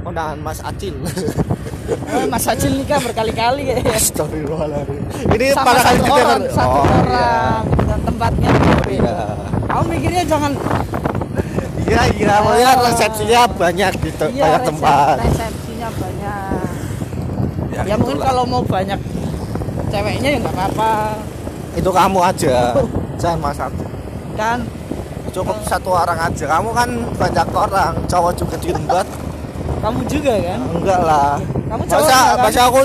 [0.00, 0.94] kondangan Mas Acil.
[1.90, 3.66] Oh, Mas Acil nikah berkali-kali.
[3.66, 5.02] Ya Astagfirullahaladzim.
[5.26, 8.50] Ini sama kali satu orang satu oh, orang dan tempatnya.
[8.54, 9.18] Beda iya.
[9.66, 10.52] Kamu mikirnya jangan
[11.90, 15.16] iya iya melihat resepsinya banyak gitu iya banyak resep- tempat.
[15.18, 15.52] banyak
[17.74, 19.00] ya, ya mungkin kalau mau banyak
[19.90, 20.92] ceweknya ya nggak apa-apa.
[21.74, 22.56] Itu kamu aja.
[23.20, 23.84] Jangan mas satu
[24.38, 24.58] kan
[25.30, 26.44] cukup satu orang aja.
[26.48, 26.88] Kamu kan
[27.20, 29.06] banyak orang cowok juga diembat.
[29.80, 30.58] Kamu juga kan?
[30.74, 31.36] Enggak lah.
[31.68, 32.42] Kamu cowok masa kan?
[32.42, 32.80] masa aku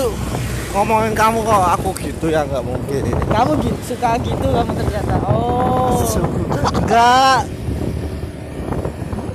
[0.76, 1.64] ngomongin kamu kok.
[1.80, 3.02] Aku gitu ya nggak mungkin.
[3.32, 5.14] Kamu gitu, suka gitu kamu ternyata.
[5.26, 5.96] Oh.
[6.76, 7.40] Enggak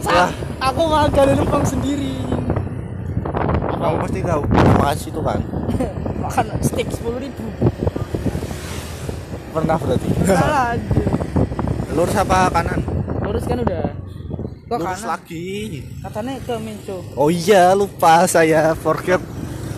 [0.02, 2.18] Sa- aku makan numpang sendiri
[3.82, 4.42] kamu pasti tahu.
[4.78, 5.40] makasih itu kan
[6.24, 7.46] makan steak sepuluh ribu.
[9.52, 10.10] Pernah berarti?
[10.30, 11.06] Salah aja
[11.98, 12.80] lurus apa kanan?
[13.26, 13.84] Lurus kan udah.
[14.70, 15.12] Kok lurus kanan?
[15.18, 15.50] lagi.
[16.00, 16.98] Katanya ke Minco.
[17.20, 18.72] Oh iya lupa saya.
[18.78, 19.20] Forget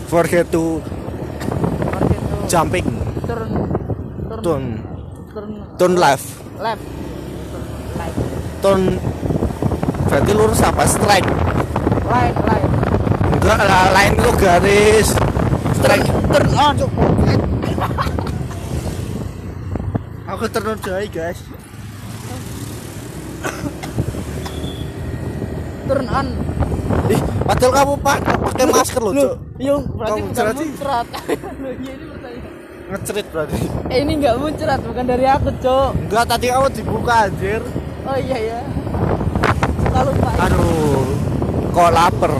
[0.06, 0.78] forget to
[1.90, 2.86] market tuh jumping.
[3.24, 3.50] turn
[4.30, 4.64] turn turn.
[5.32, 5.50] turn
[5.80, 6.28] turn left.
[6.60, 6.84] left.
[8.62, 9.02] Turn turn.
[10.06, 10.86] Berarti lurus apa?
[10.86, 11.28] Strike.
[12.06, 12.83] Right right
[13.44, 15.08] enggak lah lain itu garis.
[15.76, 16.74] Strike turn on.
[20.32, 21.44] Aku turun jai guys.
[25.84, 26.26] Turn on.
[27.12, 31.06] Ih padahal kamu pak pakai masker loh cok yung berarti Kamu bukan muncrat.
[31.60, 31.94] Muncrat iya
[32.84, 33.60] ngecerit berarti.
[33.92, 37.60] Eh ini nggak muncrat bukan dari aku cok enggak tadi kamu dibuka anjir.
[38.08, 38.60] Oh iya ya
[39.94, 41.06] suka lupa aduh
[41.70, 42.32] kok lapar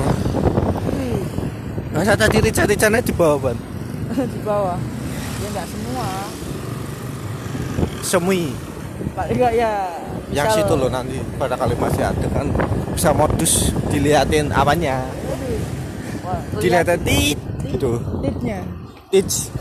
[1.95, 3.57] masa tadi rica-ricanya di bawah ban?
[4.35, 4.79] Di bawah.
[5.41, 6.09] Ya nggak semua.
[8.03, 8.51] Semi
[9.15, 9.73] paling nggak ya.
[10.35, 12.47] Yang misal- situ loh nanti pada kali masih ada kan
[12.93, 15.07] bisa modus diliatin apanya.
[16.27, 17.39] Wah, diliatin tit
[17.71, 18.03] gitu.
[18.23, 18.61] Titnya.
[19.15, 19.55] Tits.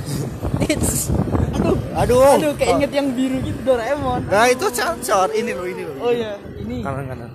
[0.65, 1.13] Tits.
[1.53, 1.77] Aduh.
[1.93, 2.53] Aduh aduh.
[2.57, 4.25] keinget yang biru gitu Doraemon.
[4.25, 6.33] Nah itu sensor ini loh ini loh oh iya.
[6.57, 6.81] Ini.
[6.81, 7.29] Kanan kanan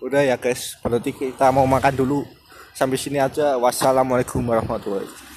[0.00, 0.80] udah ya guys.
[0.80, 2.24] Berarti kita mau makan dulu
[2.74, 3.56] sampai sini aja.
[3.58, 5.29] Wassalamualaikum warahmatullahi wabarakatuh